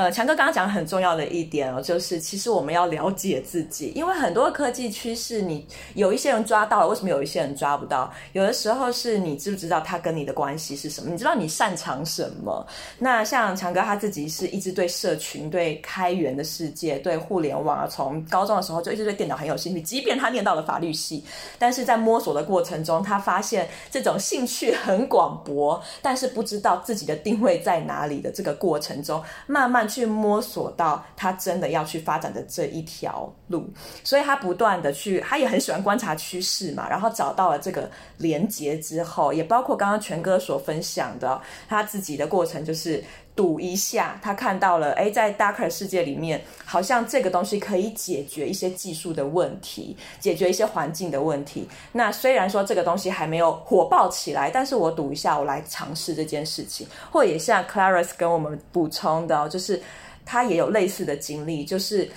[0.00, 8.10] 呃，强哥刚刚讲很重要的一点哦，就是其实我们要了解自己，因为很多科技趋势，你有一些人抓到了，为什么有一些人抓不到？
[8.32, 11.10] 有的时候是你知不知道他跟你的关系是什么？
[11.10, 12.66] 你知道你擅长什么？
[12.98, 21.22] 那像强哥他自己是一直对社群、对开源的世界、对互联网啊，从高中的时候就一直对电脑很有兴趣，即便他念到了法律系，
[21.58, 29.89] 但是在摸索的过程中，他发现这种兴趣很广博，但是不知道自己的定位在哪里的这个过程中，慢慢。
[29.90, 33.68] 去摸索到他真的要去发展的这一条路，
[34.04, 43.02] 所以他不断的去，他也很喜欢观察趋势嘛，然后找到了这个连接之后，也包括刚刚权哥所分享的他自己的过程，就是
[43.36, 51.66] 赌一下，他看到了，哎，在 Docker 世界里面，好像这个东西可以解决一些技术的问题，解决一些环境的问题。
[51.92, 56.86] 那虽然说这个东西还没有火爆起来，但是我赌一下，我来尝试这件事情。
[57.10, 59.80] 或也像 Claris 跟我们补充的，就是
[60.26, 62.10] 他也有类似的经历，就是。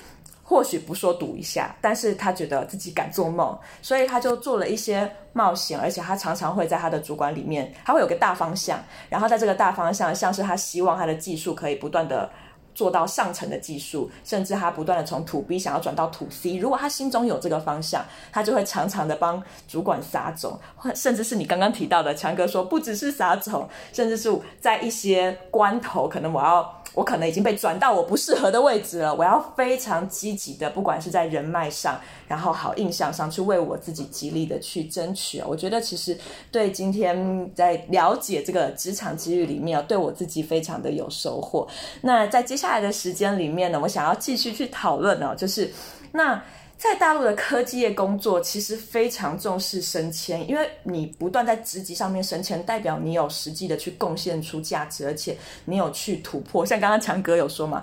[0.45, 8.77] 或许不说赌一下，但是他觉得自己敢做梦，所以他就做了一些冒险，而且他常常会在他的主管里面，他会有个大方向，
[9.10, 12.29] 然后在这个大方向，像是他希望他的技术可以不断的
[12.75, 20.60] 做到上层的技术，甚至他不断的从土 B 想要转到土 C，如果他心中有这个方向，他就会常常的帮主管撒种，
[20.93, 24.29] 甚至是你刚刚提到的强哥说，不只是撒种，甚至是
[24.60, 26.82] 在一些关头，可能我要。
[26.93, 35.41] 我可能已经被转到我不适合的位置了，我要非常积极的，不管是在人脉上，然后好印象上去为我自己极力的去争取。
[35.47, 36.17] 我觉得其实
[36.51, 41.67] 对今天在了解这个职场机遇里面，对我自己非常的有收获。
[42.01, 45.71] 那在接下来的时间里面呢，我想要继续去讨论呢，就是
[46.12, 46.41] 那。
[46.77, 56.65] 在大陆的科技业工作，其实非常重视升迁，因为你不断在职级上面升迁，代表你有实际的去贡献出价值，而且你有去突破。
[56.65, 57.81] 像刚刚强哥有说嘛，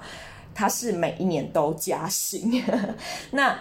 [0.55, 2.63] 他是每一年都加薪。
[3.31, 3.59] 那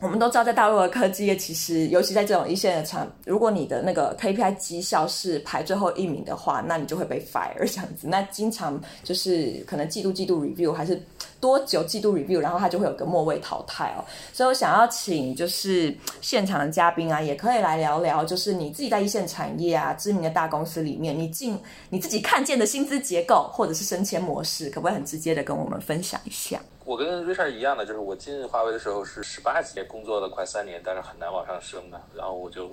[0.00, 8.08] 我们都知道，在大陆的科技业，其实尤其在这种一线的厂，如果你的那个 KPI 绩效是排最后一名的话，那你就会被 fire 这样子。
[8.08, 11.00] 那经常就是可能季度季度 review 还是。
[11.44, 14.00] 多久季度 review，然后他就会有个末位淘汰哦。
[14.32, 26.58] 所以我想要请就是现场的嘉宾啊，也可以来聊聊，就是你自己在一线产业啊，知名的大公司里面，你进你自己看见的薪资结构或者是升迁模式，可不可以很直接的跟我们分享一下？
[26.86, 32.70] 我跟 Richard 一样的，就是我进华为的时候是十八级，工作了快三年，但是很难往上升的，然后我就。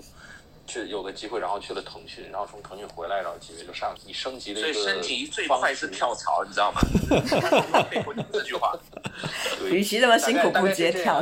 [0.68, 4.74] 去有个机会，然后去了腾讯，然后从腾讯回来，然后级别就上，你升级的一个。
[4.74, 6.82] 所以升级最快是跳槽，你知道吗？
[8.32, 8.74] 这句话。
[9.70, 11.22] 与其这么辛苦，不直接跳。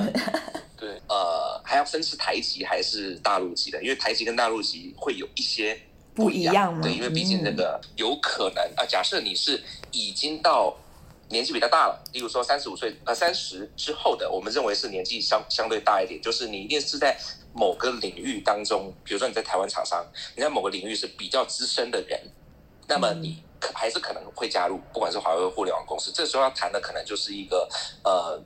[0.77, 5.79] 对，呃，还要分是台籍还是大陆籍的，因为台籍跟大陆籍会有一些
[6.13, 6.53] 不一样。
[6.53, 6.81] 不一样吗？
[6.83, 10.77] 对，因为毕竟那个有可能啊，假设你是已经到
[11.29, 17.17] 年纪比较大了，例如说三十五岁呃三十之后的，我们认为是年纪相相对大一点，就是你一定是在。
[17.53, 22.21] 某个领域当中，比如说你在台湾厂商，你在某个领域是比较资深的人，
[22.87, 26.11] 那么你可还是可能会加入，不管是华为互联网公司。
[26.13, 27.67] 这时候要谈的可能就是一个
[28.03, 28.41] 呃，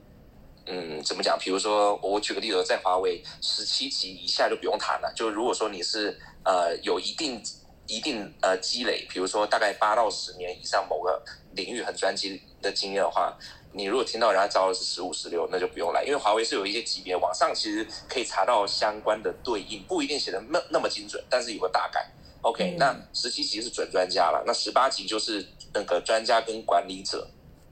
[0.65, 1.37] 嗯，怎么讲？
[1.37, 5.11] 比如说我举个例子，在华为十七级以下就不用谈了。
[5.15, 7.43] 就如果说你是呃有一定
[7.87, 11.21] 一定呃积累，比如说大概八到十年以上某个
[11.51, 13.37] 领域很专精的经验的话。
[13.73, 22.07] 你如果听到人家招的是十五、十六，那就不用来，因为华为是有一些级别，网上其实可以查到相关的对应，不一定写的那那么精准，但是有个大概。
[22.41, 27.27] OK，、嗯、那十七级是准专家了，那十八级就是那个专家跟管理者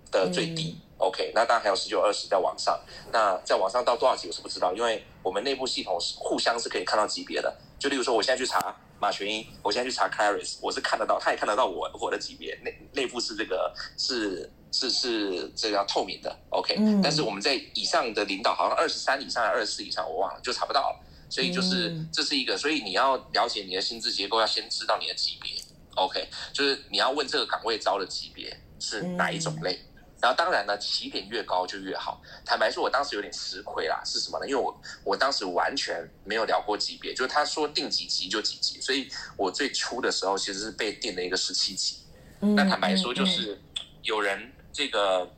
[0.10, 0.76] 的最低。
[0.80, 2.80] 嗯、OK，那当然还有十九、二十在网上，
[3.12, 7.54] 那在网上到多少级我是不知道，因为我们内部系统是互相是可以看到级别的。
[7.78, 21.00] 就例如说，我现在去查马群英，我现在去查 Claris，我是看得到，他也看得到我我的级别，内内部是这个是是是这个要透明的，OK，、嗯、但是我们在以上的领导好像二十三以上二十四以上，我忘了，就查不到了。
[21.30, 25.52] 所以就是、嗯、这是一个，所以你要了解你的薪资结构，要先知道你的级别
[25.96, 29.74] ，OK，就是你要问这个岗位招的级别是哪一种类。
[29.74, 29.88] 嗯
[30.22, 32.22] 然后当然呢，起点越高就越好。
[32.46, 34.48] 坦白说，我当时有点吃亏啦，是什么呢？
[34.48, 42.02] 因为我我当时完全没有聊过级别，就是他说定几级就几级，所以我最初的时候其实是被定了一个十七级。
[42.42, 43.60] 嗯，那坦白说，就是
[44.04, 45.30] 有人这个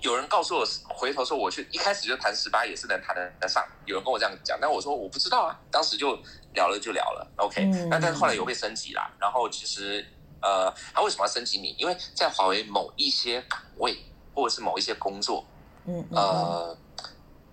[0.00, 6.18] 有人告诉我，回头说我去一开始就谈十八也是能谈得上，有人跟我这样讲，但我说我不知道啊，当时就
[6.54, 7.64] 聊了就聊了，OK。
[7.88, 10.06] 那但是后来有被升级啦，然后其实。
[10.46, 11.74] 呃，他为什么要升级你？
[11.78, 13.96] 因为在华为某一些岗位
[14.34, 15.42] 或者是某一些工作，
[15.86, 16.76] 嗯，呃，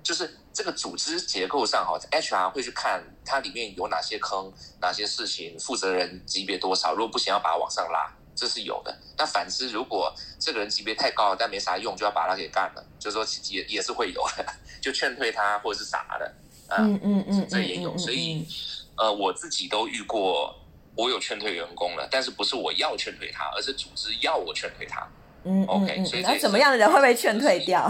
[0.04, 8.98] 就是这个组织结构上哈，HR 会去看它里面有哪些坑，哪些事情，负责人级别多少，如果不行要把它往上拉，这是有的。
[9.16, 14.46] 那反之，如果这个人级别太高了，但没啥用，就要把他给干了，就是说也也是会有的，
[14.82, 16.34] 就劝退他或者是啥的，
[16.70, 17.96] 呃、嗯嗯嗯，这也有。
[18.00, 18.48] 所以，
[18.98, 20.58] 呃，我自己都遇过。
[20.94, 25.08] 我有劝退员工了，但是不是我要劝退他，而是组织要我劝退他。
[25.46, 27.90] 嗯，OK，嗯，所以那怎么样的人会被劝退掉？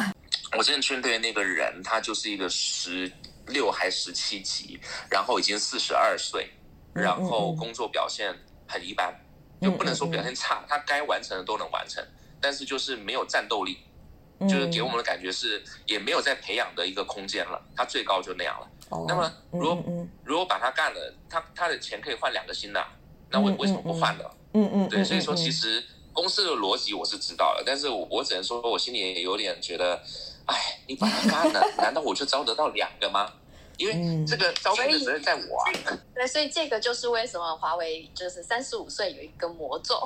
[0.55, 3.11] 我之前劝退的那个人，他就是一个十
[3.47, 4.79] 六还十七级，
[5.09, 6.47] 然后已经四十二岁，
[6.93, 8.35] 然后工作表现
[8.67, 9.19] 很一般，嗯、
[9.61, 12.03] 就不能说表现差，他该完成的都能完成，
[12.41, 13.77] 但是就是没有战斗力，
[14.41, 18.67] 就是给我们的感觉是也没有在培养的一个空间了，他最高就那样了。
[19.07, 22.83] 那么，如果如果把他干了，他他的钱可以换两个新的，
[23.29, 24.23] 那为为什么不换呢？
[24.53, 25.81] 嗯嗯，对，所以说其实
[26.11, 30.01] 公司的逻辑我是知道了，但是我我只能说我心里也有点觉得，
[30.45, 33.31] 哎，你把他干了， 难道我就招得到两个吗？
[33.77, 35.97] 因为这个招聘的责任在我啊。
[36.13, 40.01] 对，所以这个就是为什么华为就是三十五岁有一个魔咒，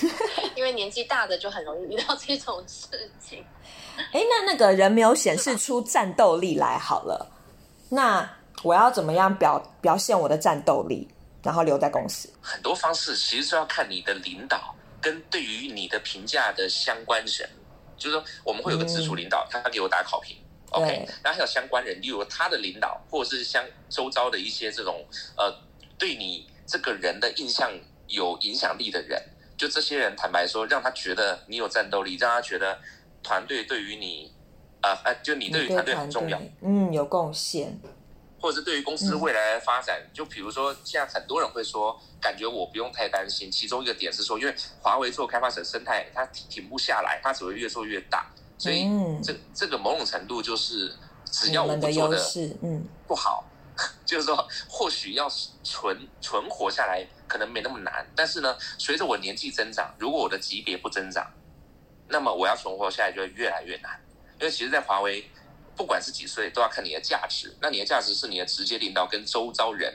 [0.56, 3.44] 因为年纪大的就很容易遇到这种事情。
[4.12, 7.30] 哎，那那个人没有显示出战斗力来，好了。
[7.90, 8.28] 那
[8.62, 11.08] 我要怎么样表表现我的战斗力，
[11.42, 12.28] 然后留在公司？
[12.40, 17.48] 很多方式其实是要看你的领导跟对于你的评价的相关人，
[17.96, 20.36] 就是说我们会有个直属领导，他给我打考评
[20.70, 25.04] ，OK，然后还有相关人，例如他的领导或者是相周遭的一些这种
[25.36, 25.52] 呃
[25.98, 27.70] 对你这个人的印象
[28.06, 29.22] 有影响力的人，
[29.56, 32.78] 就这些人坦白说，让他觉得你有战斗力，让他觉得
[33.22, 34.32] 团队对于你。
[34.80, 37.76] 啊，哎，就你对于团队很重要，嗯，有贡献，
[38.40, 43.50] 或者是对于公司未来的发展，嗯、就比如说，现在很多人会说，感觉我不用太担心。
[43.50, 48.82] 其中一个点是说，因为华为做开发者生态，它停不下来，它只会越做越大，所以
[49.22, 50.92] 这、嗯、这个某种程度就是，
[51.30, 52.20] 只要我们做的
[52.62, 53.44] 嗯不好，
[53.76, 55.30] 嗯、 就是说或许要
[55.62, 61.30] 存存活下来可能没那么难，但是呢，随着我年纪增长，如果我的级别不增长，
[62.08, 63.98] 那么我要存活下来就会越来越难。
[64.40, 65.28] 因为其实，在华为，
[65.76, 67.54] 不管是几岁，都要看你的价值。
[67.60, 69.92] 那你的价值是你的直接领导跟周遭人，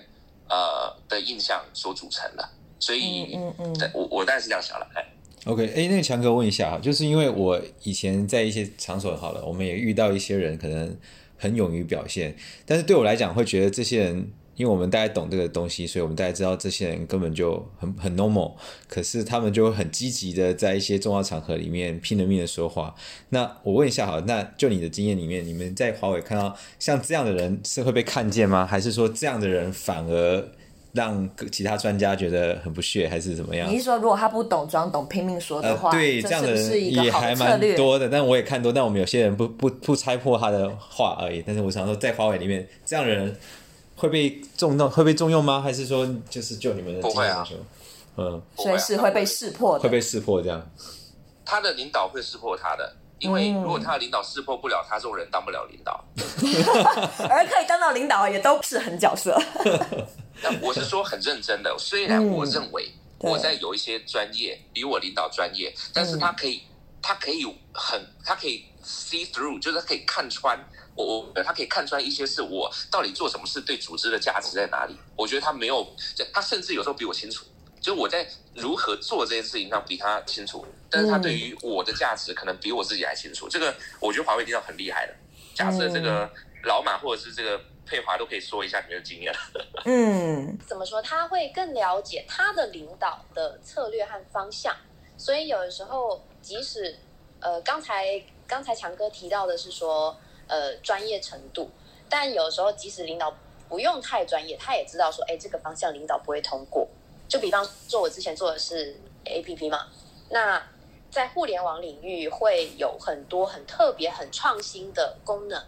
[0.50, 2.50] 呃的印象所组成的。
[2.80, 4.88] 所以，嗯嗯，嗯我我当然是这样想了。
[4.96, 5.06] 哎
[5.46, 10.96] ，OK，哎，那个强哥问一下哈，就是因为我以前在一些场所好了，我们也遇到一些人可能
[11.38, 12.36] 很勇于表现，
[12.66, 14.32] 但是对我来讲，会觉得这些人。
[14.56, 18.54] 因为我们大家懂这个东西，所以我们大家知道这些人根本就很很 normal，
[18.88, 22.94] 可是他们就很积极的在一些重要场合里面拼了命的说话。
[23.30, 28.64] 那我问一下，好，那就你的经验里面，你们在华为看到像这样的人是会被看见吗？
[28.64, 30.48] 还是说这样的人反而
[30.94, 33.70] 让其他专家觉得很不屑，还是怎么样？
[33.70, 38.08] 你是说如果他不懂装懂拼命说的话，呃、对，这，样的人也还蛮多的。
[38.08, 41.44] 但我也看多，但我们有些人不不不拆破他的话而已。
[41.46, 43.36] 但是我想说，在华为里面这样的人。
[43.96, 45.62] 会被重用，会被重用吗？
[45.62, 47.56] 还是说就是就你们的经验来说，
[48.18, 50.62] 嗯，随时会被识破的，会被识破这样。
[51.46, 56.04] 他的领导会识破他的，因为如果他的领导识破不了他，这种人当不了领导。
[57.30, 59.40] 而可以当到领导也都是很角色。
[60.44, 66.64] 但我是说很认真的，虽然我认为我在有一些专业比我领导专业，但是他可以，
[67.02, 70.60] 他可以很，他可以 see through，就是他可以看穿。
[70.96, 74.96] 我我他可以看穿一些是我到底做什么事对组织的价值在哪里？
[75.16, 75.96] 我觉得他没有，
[76.32, 77.46] 他甚至有时候比我清楚，
[77.82, 83.50] 就我在如何做这件事情上比他清楚，但是他对于我的价值可能比我自己还清楚。
[83.50, 85.16] 这个我觉得华为领导很厉害的。
[85.56, 86.30] 假设这个
[86.66, 89.34] 老马或者是这个佩华都可以说一下你的经验。
[89.86, 91.02] 嗯，怎么说？
[91.02, 94.76] 他会更了解他的领导的策略和方向，
[95.18, 96.96] 所以有的时候即使
[97.40, 100.16] 呃刚才刚才强哥提到的是说。
[100.46, 101.72] 呃，专业程度，
[102.10, 103.34] 但有时候即使领导
[103.70, 106.86] 不用太专业，他也知道说，哎，这个方向领导不会通过。
[107.30, 109.88] 就比方说，我之前做的是 APP 嘛，
[110.30, 110.62] 那
[111.10, 115.64] 在互联网领域会有很多很特别、很创新的功能，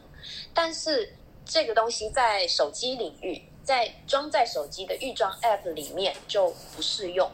[0.54, 7.30] 但是这个东西在手机领域，在装在手机的预装 App 里面就不适用，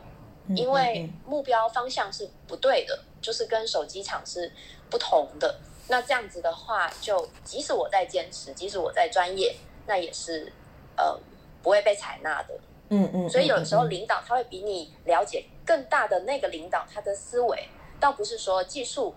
[0.55, 4.51] 因为目标方向是不对的，就是跟手机厂是
[4.89, 5.59] 不同的。
[5.87, 9.55] 那这样子的话，就即使我在坚持，即使我在专业，
[9.87, 10.51] 那也是
[10.95, 11.19] 呃
[11.61, 12.53] 不会被采纳的。
[12.89, 13.29] 嗯嗯。
[13.29, 17.67] 所以有时候领导他会比你了解更大的那个领导他的思维，
[17.99, 19.15] 倒不是说技术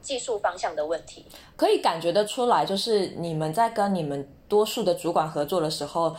[0.00, 1.26] 技术方向的问题。
[1.56, 6.14] 可以感觉得出来，就是你们在跟你们多数的主管合作的时候，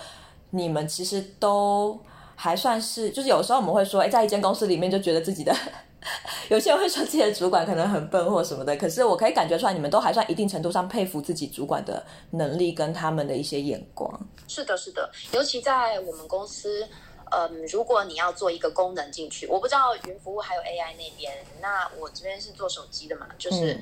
[0.52, 2.00] 你们其实都
[2.36, 5.56] 还算是，就是有时候我们会说，哎，在一间公司里面就觉得自己的。
[6.50, 14.12] 有些人会说自己的主管可能很笨或什么的，可是我可以感觉出来，你们都还算一定程度上佩服自己主管的能力跟他们的一些眼光。
[14.48, 16.88] 是的，是的，尤其在我们公司，
[17.32, 23.80] 嗯，如果你要做一个功能进去，我不知道云服务还有 AI 那边，那我这边是做手机的嘛，就是，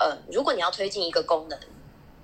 [0.00, 1.58] 嗯，如果你要推进一个功能，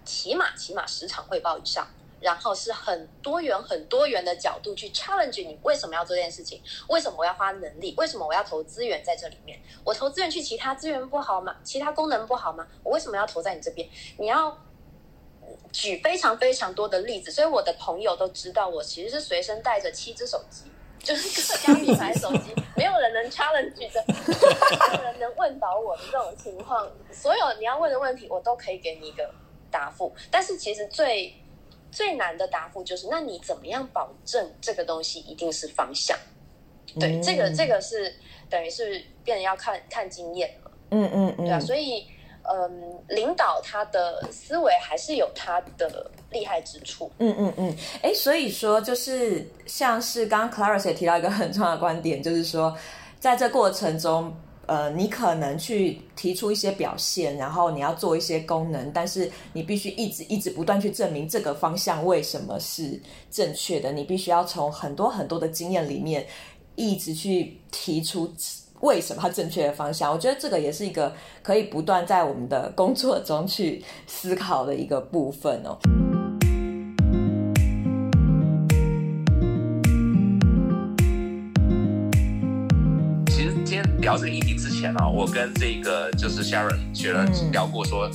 [0.04, 1.88] 起码起码十场汇报以上。
[2.18, 6.62] 然后是很多元、很多元的角度去 challenge 你，为什么要做这件事情？
[6.88, 7.94] 为什么我要花能力？
[7.98, 9.60] 为什么我要投资源在这里面？
[9.84, 11.54] 我投资源去其他资源不好吗？
[11.62, 12.66] 其他功能不好吗？
[12.82, 13.86] 我为什么要投在你这边？
[14.18, 14.58] 你要
[15.72, 20.64] 举非常非常多的例子，所以我的朋友都知道，我其实是随身带着七只手机，
[21.02, 26.90] 就是 各家品牌手机，没有人能 challenge 的，没有人能问倒我的这种情况。
[27.12, 29.30] 所有你要问的问题，我都可以给你一个
[29.70, 30.14] 答复。
[30.30, 31.34] 但是其实最
[31.90, 36.18] 最难的答复就是，那你怎么样保证这个东西一定是方向？
[36.98, 38.14] 对，嗯、这个这个是
[38.48, 40.70] 等于是变得要看看经验了。
[40.90, 42.06] 嗯嗯嗯，对啊，所以
[42.48, 47.10] 嗯，领导他的思维还是有他的厉害之处。
[47.18, 52.76] 嗯嗯嗯，哎，所以说就是像是刚刚 Claris 也提到一个很重要的观点，就是说
[53.18, 54.34] 在这过程中。
[54.68, 63.92] 呃，你可能去提出一些表现，然后你要做一些功能，但是你必须一直一直不断去证明这个方向为什么是正确的。
[63.92, 66.26] 你必须要从很多很多的经验里面
[66.74, 68.34] 一直去提出
[68.80, 70.12] 为什么它正确的方向。
[70.12, 75.78] 我觉得这个也是一个可以不断在我们的工作中去思考的一个部分哦。
[83.28, 88.10] 其实今天聊这个议题之前呢、啊，我跟这个就是 Sharon 学了聊过，说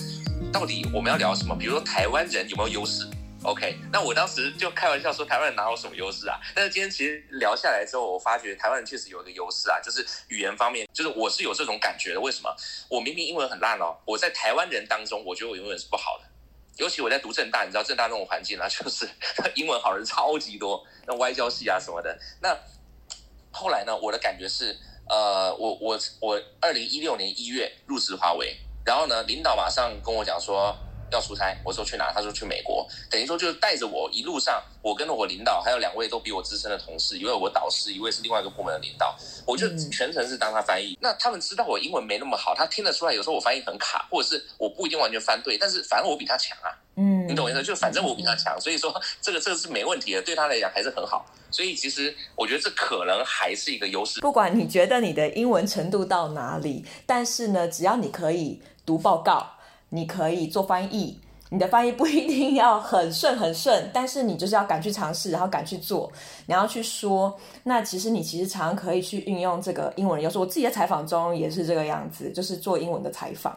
[0.51, 1.55] 到底我们要聊什么？
[1.55, 3.05] 比如说台湾人有没有优势
[3.43, 6.39] ？OK，那我当时就开玩笑说台湾人哪有什么优势啊？
[6.53, 12.19] 但是今天其实聊下来之后，我发觉台湾人确实有一个优势啊，就是语言方面，就是我是有这种感觉的。
[12.19, 12.55] 为什么？
[12.89, 16.25] 我明明英文很烂哦，我在台湾人当中，我觉得我英文是不好的。
[16.77, 19.09] 尤其我在读政大，你知道政大那种环境啊， 就是
[19.55, 22.17] 英文好人超级多，那外交系啊什么的。
[22.41, 22.57] 那
[23.51, 24.77] 后来呢，我的感觉是。
[25.09, 30.73] 呃，我我我二零一六年一月入职华为，然后呢，领导马上跟我讲说
[31.11, 32.11] 要出差，我说去哪？
[32.13, 40.97] 他说去美国，等于说就是带着我一路上，我跟着我领导还有两位都比我资深的同事，一位我导师，一位是另外一个部门的领导，我就全程是当他翻译。
[41.01, 46.71] 那他们知道我英文没那么好，他听得出来，有时候我翻译很卡，或者是我不一定完全翻对，但是反正我比他强啊。
[46.95, 47.63] 嗯，你懂我意思？
[47.63, 51.25] 就反正我比他强，所以说这个这个是没问题的，对他来讲还是很好。
[51.49, 54.19] 所以其实我觉得这可能还是一个优势。
[54.19, 59.49] 不管你觉得你的英文程度到哪里，但是呢，只要你可以读报告，
[59.91, 61.19] 你可以做翻译，
[61.49, 66.11] 你的翻译不一定要很顺很顺，但是你就是要敢去尝试，然后敢去做，
[66.47, 67.37] 你要去说。
[67.63, 70.41] 那其实你其实常常可以去运用这个英文有时候。
[70.41, 73.55] 我自己的采访中也是这个样子，就是做英文的采访。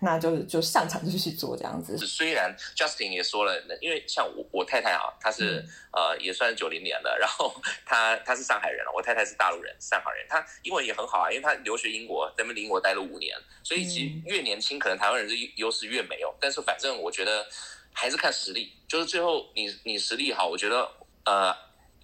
[0.00, 1.96] 那就就上场就去做这样子。
[1.98, 7.54] 虽然 Justin 也说了，因为像我我太太啊，她是、嗯、呃也算是九零年的，然后
[7.86, 16.34] 她她是上海人了，我太太是大陆人，上海人，她英文也很好啊，因为她留学英国，在英国待了五年，所以其实越年轻，可能台湾人的优势越没有。
[16.40, 17.46] 但是反正我觉得
[17.92, 20.90] 还是看实力，就是最后你你实力好，我觉得
[21.24, 21.54] 呃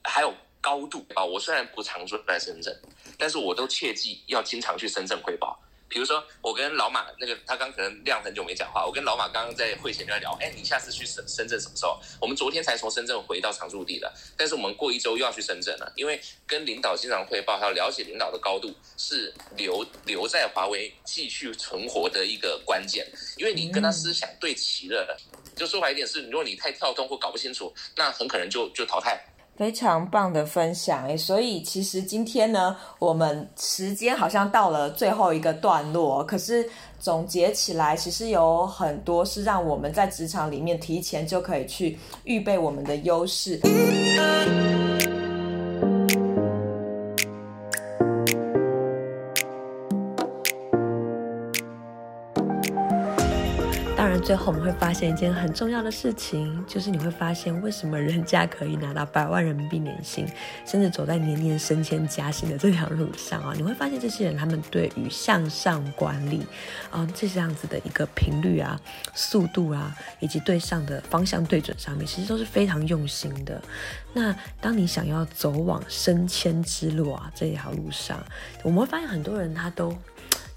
[0.04, 1.24] 还有高度啊。
[1.24, 2.74] 我虽然不常住在深圳，
[3.18, 5.60] 但是我都切记要经常去深圳汇报。
[5.90, 8.86] 比如说，我跟老马那个，他刚可能亮很久没讲话。
[8.86, 12.00] 我跟老马刚刚在会前就在聊，哎，你下次去深深圳什么时候？
[12.20, 23.04] 我们昨天才从深圳回到常驻地的，但是我们过一周又要去深圳了，因为跟领导经常汇报，还要了解领导的高度，是留留在华为继续存活的一个关键。
[23.36, 25.16] 因为你跟他思想对齐了的，
[25.56, 29.20] 就说白一点是，如果你太跳动或搞不清楚，那很可能就就淘汰。
[29.60, 36.66] 非常棒的分享诶，所以其实今天呢，我们时间好像到了最后一个段落，可是
[36.98, 43.60] 总结起来，其实有很多是让我们在职场里面提前就可以去预备我们的优势。
[54.30, 60.24] 最后我们会发现一件很重要的事情，就是你会发现为什么人家可以拿到百万人民币年薪，
[60.64, 66.46] 甚至走在年年升迁加薪的这条路上啊，你会发现这些人他们对于向上管理
[66.92, 68.80] 啊这样子的一个频率啊、
[69.14, 73.60] 速度啊，以及对上的方向对准上面，其实都是非常用心的。
[74.12, 78.16] 那当你想要走往升迁之路啊这条路上，
[78.62, 79.92] 我们会发现很多人他都。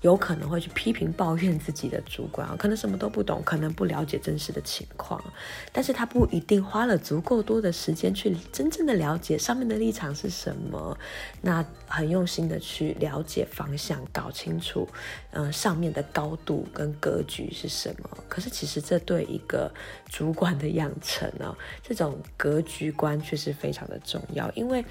[0.04, 5.24] 有可能会去批评抱怨自己的主管啊，可能什么都不懂，可能不了解真实的情况，
[5.72, 10.98] 但是他不一定花了足够多的时间去真正的了解上面的立场是什么，
[11.42, 14.86] 那很用心的去了解方向，搞清楚，
[15.32, 18.10] 嗯、上面的高度跟格局是什么。
[18.28, 19.74] 可是其实这对一个
[20.10, 24.84] 主管的养成呢，这种格局观却是非常的重要，因为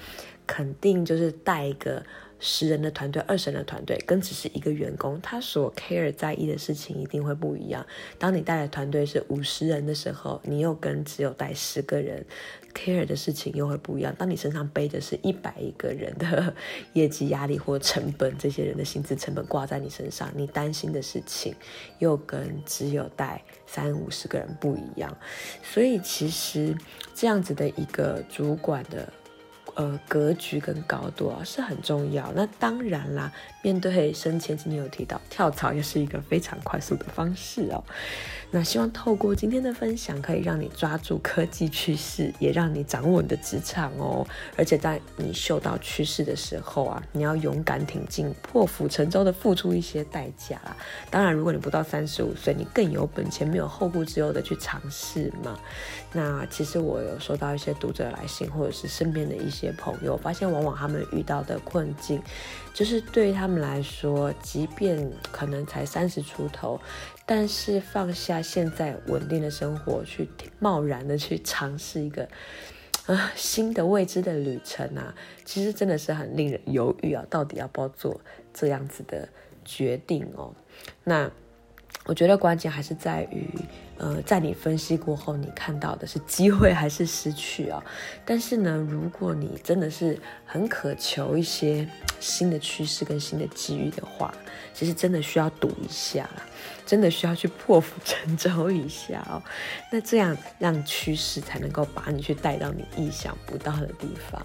[0.47, 2.03] 肯定就是带一个。
[2.45, 7.85] 十人的团队，二十人的团队，跟只是一个员工，他所 care 在意的事情一定会不一样。
[8.19, 12.25] 当你带的团队是五十人的时候，你又跟只有带十个人
[12.73, 14.13] care 的事情又会不一样。
[14.17, 16.53] 当你身上背的是一百一个人的
[16.91, 21.55] 业绩压力或成本，这些人的薪资成本挂在你身上，你担心的事情
[21.99, 25.17] 又跟只有带三五十个人不一样。
[25.63, 26.75] 所以其实
[27.15, 29.07] 这样子的一个主管的。
[29.75, 32.31] 呃，格局跟高度啊是很重要。
[32.33, 33.31] 那当然啦，
[33.63, 37.83] 面对升迁，今天有提到跳槽也是一个非常快速的方式哦。
[38.51, 44.27] 那希望透过今天的分享，可以让你抓住科技趋势，也让你掌握你的职场哦。
[44.55, 50.77] 而且在你嗅到趋势的时候啊，你要勇敢挺进，破釜沉舟的付出一些代价啦。
[51.09, 55.57] 当然，如果你不到三十五岁，你更有本钱，没有后顾之忧的去尝试嘛。
[56.11, 62.21] 那其实我有收到一些读者来信，或者是身边的一些朋友，发现往往他们遇到的困境，
[62.73, 66.79] 就是对于他们来说，即便可能才三十出头。
[67.25, 70.27] 但是放下现在稳定的生活，去
[70.59, 72.27] 贸然的去尝试一个
[73.05, 75.15] 啊、新的未知的旅程啊，
[75.45, 78.19] 其实真的是很令人犹豫啊，到底要不要做
[78.53, 79.29] 这样子的
[79.63, 80.53] 决定哦？
[81.03, 81.31] 那
[82.05, 83.47] 我觉得关键还是在于。
[83.99, 87.81] 呃，在你分析过后，你看到的是机会还是失去啊？
[88.25, 91.87] 但是呢，如果你真的是很渴求一些
[92.19, 94.33] 新的趋势跟新的机遇的话，
[94.73, 96.27] 其实真的需要赌一下，
[96.85, 99.41] 真的需要去破釜沉舟一下哦。
[99.91, 104.43] 那这样让趋势才能够把你去带到你意想不到的地方。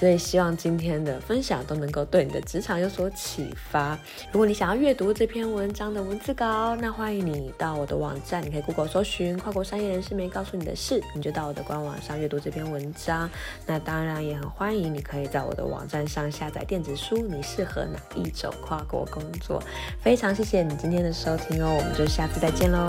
[0.00, 3.98] 所以希望今天的分享都能够对你的职场有所启发。
[4.32, 13.28] 如果你想要阅读这篇文章的文字稿，那欢迎你到我的网站，你可以 Google 搜寻“跨国商业人士没告诉你的事”，你就到我的官网上阅读这篇文章。
[13.66, 17.18] 那当然也很欢迎你可以在我的网站上下载电子书。
[17.18, 19.62] 你适合哪一种跨国工作？
[20.00, 22.86] 非常谢谢你今天的收听哦，我们就下次再见喽。